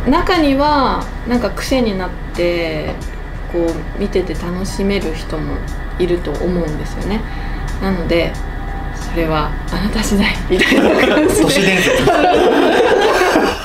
[0.08, 2.94] 中にはなんか癖になって
[3.52, 5.56] こう見てて楽しめる人も
[5.98, 7.20] いると思うんですよね。
[7.80, 8.32] なので
[8.94, 11.36] それはあなた次第みたいな感じ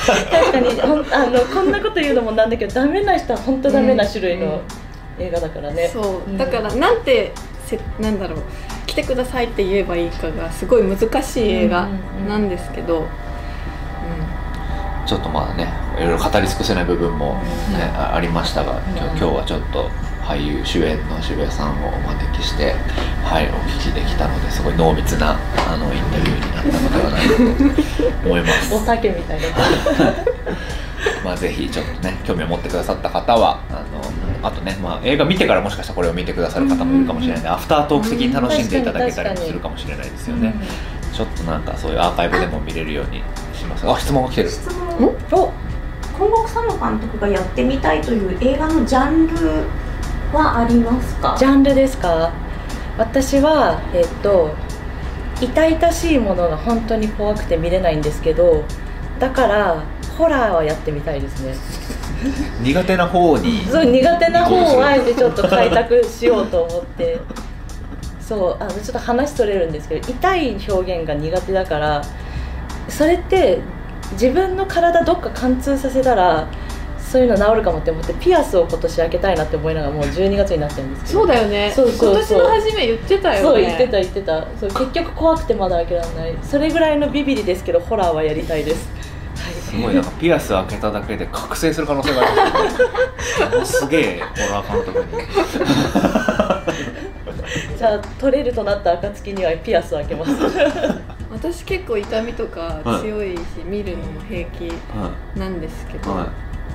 [0.08, 4.62] 確かにあのこんなこと言うのもなんだけどダメな人は本当ダメな種類の
[5.20, 6.30] 映画だからね、そう。
[6.30, 6.38] うん。
[6.38, 7.32] だからなんて
[7.66, 8.40] せなんだろう。
[8.86, 11.88] 来てくださいって言えばいいかがすごい難しい映画
[12.28, 13.06] なんですけど、
[15.08, 17.36] ちょっとまだねいろいろ語り尽くせない部分も、
[17.72, 19.90] ねあありましたが今日今日はちょっと
[20.22, 22.74] 俳優主演の渋谷さんをお招きして、
[23.24, 25.40] はい、お聞きできたのですごい濃密な
[25.72, 28.76] あのインタビューになったのではないかと思います。
[28.76, 29.48] お酒みたいな。
[31.24, 40.54] まあ、ぜひちょっとね興味を持ってくださった方はあのあとね、まあ、映画見てからもしかしたらこれを見てくださる方もいるかもしれないので、アフタートーク的に楽しんでいただけたりもするかもしれないですよね、
[41.14, 43.24] ちょっとなんかそういうアーカイブでも見れるように
[43.58, 44.50] しますあ質問が来てる。
[44.50, 45.54] 質問お
[46.18, 49.36] 今後草野監督がやってみたいという映画のジャンル
[50.34, 51.36] はありますか？
[51.38, 52.32] ジャンルですか？
[52.98, 54.54] 私はえっと
[55.40, 58.64] 痛々しいものが本当に怖くて見れないんですけど
[59.20, 59.84] だから
[60.18, 61.54] ホラーはやってみたいですね。
[62.64, 67.20] 苦手な方にそう苦手な方をあえてちょっと開拓しようと思って。
[68.20, 72.02] そうあのちょっと話それるんですけど痛い表現が苦手だから
[72.90, 73.60] それって
[74.14, 76.48] 自分の体どっか貫通させたら
[77.00, 81.20] そういうの治るかもって思ってピアスを今年開けたいなって思いながらもう12月になってるんですけど。
[81.20, 81.72] そうだよね。
[81.74, 82.12] そうそうそう。
[82.12, 83.42] 今年の初め言ってたよね。
[83.42, 84.46] そう言ってた言ってた。
[84.60, 86.36] そう結局怖くてまだ開けられない。
[86.44, 88.90] それぐらいのビビリですけどホラーはやりたいです。
[89.70, 92.26] すごいなんかピアス開けただけで覚醒する可能性があ
[93.56, 93.66] る。
[93.66, 95.24] すげえホラー監督に。
[97.78, 100.32] じゃあ取れるとなった暁にはピアスを開けます
[101.38, 106.26] 私結構痛みとか強いし、見るのも平気はなんですけど、い、は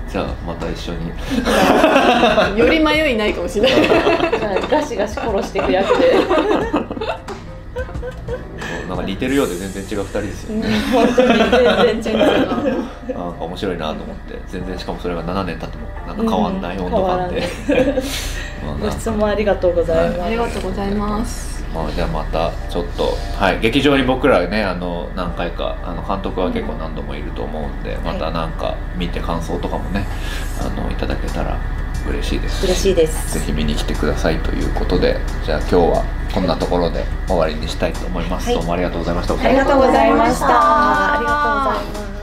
[0.09, 1.09] い、じゃあまた一緒に。
[2.59, 3.83] より迷いないかもしれない。
[3.83, 6.15] じゃあガシガシ殺していく役で。
[8.89, 10.69] なんか似てるようで全然違う2人ですよね。
[10.93, 11.29] 本当に
[12.01, 12.19] 全然違う。
[12.19, 14.39] なんか面白いなと思って。
[14.49, 17.43] 全然しかもそれが7年経ってもなんか変わんない温度感で、
[18.65, 30.07] まあご質問ありがとうございます、ありがとうございますまあ、じゃあまたちょっと、はい、劇場に僕らねあの何回かあの監督は結構何度もいると思うんでまたなんか見て感想とかもね
[30.61, 31.59] あのいただけたら
[32.09, 32.65] 嬉しいです。
[32.65, 33.39] 嬉しいです。
[33.39, 36.05] ぜひ見に来てくださいということでじゃあ今日は
[36.35, 38.55] こんなところで終わりにしたいと思います、はい。
[38.57, 40.47] どうもありがとうございました、ありがとうございました。
[40.49, 41.33] ありが
[41.71, 42.22] とうございます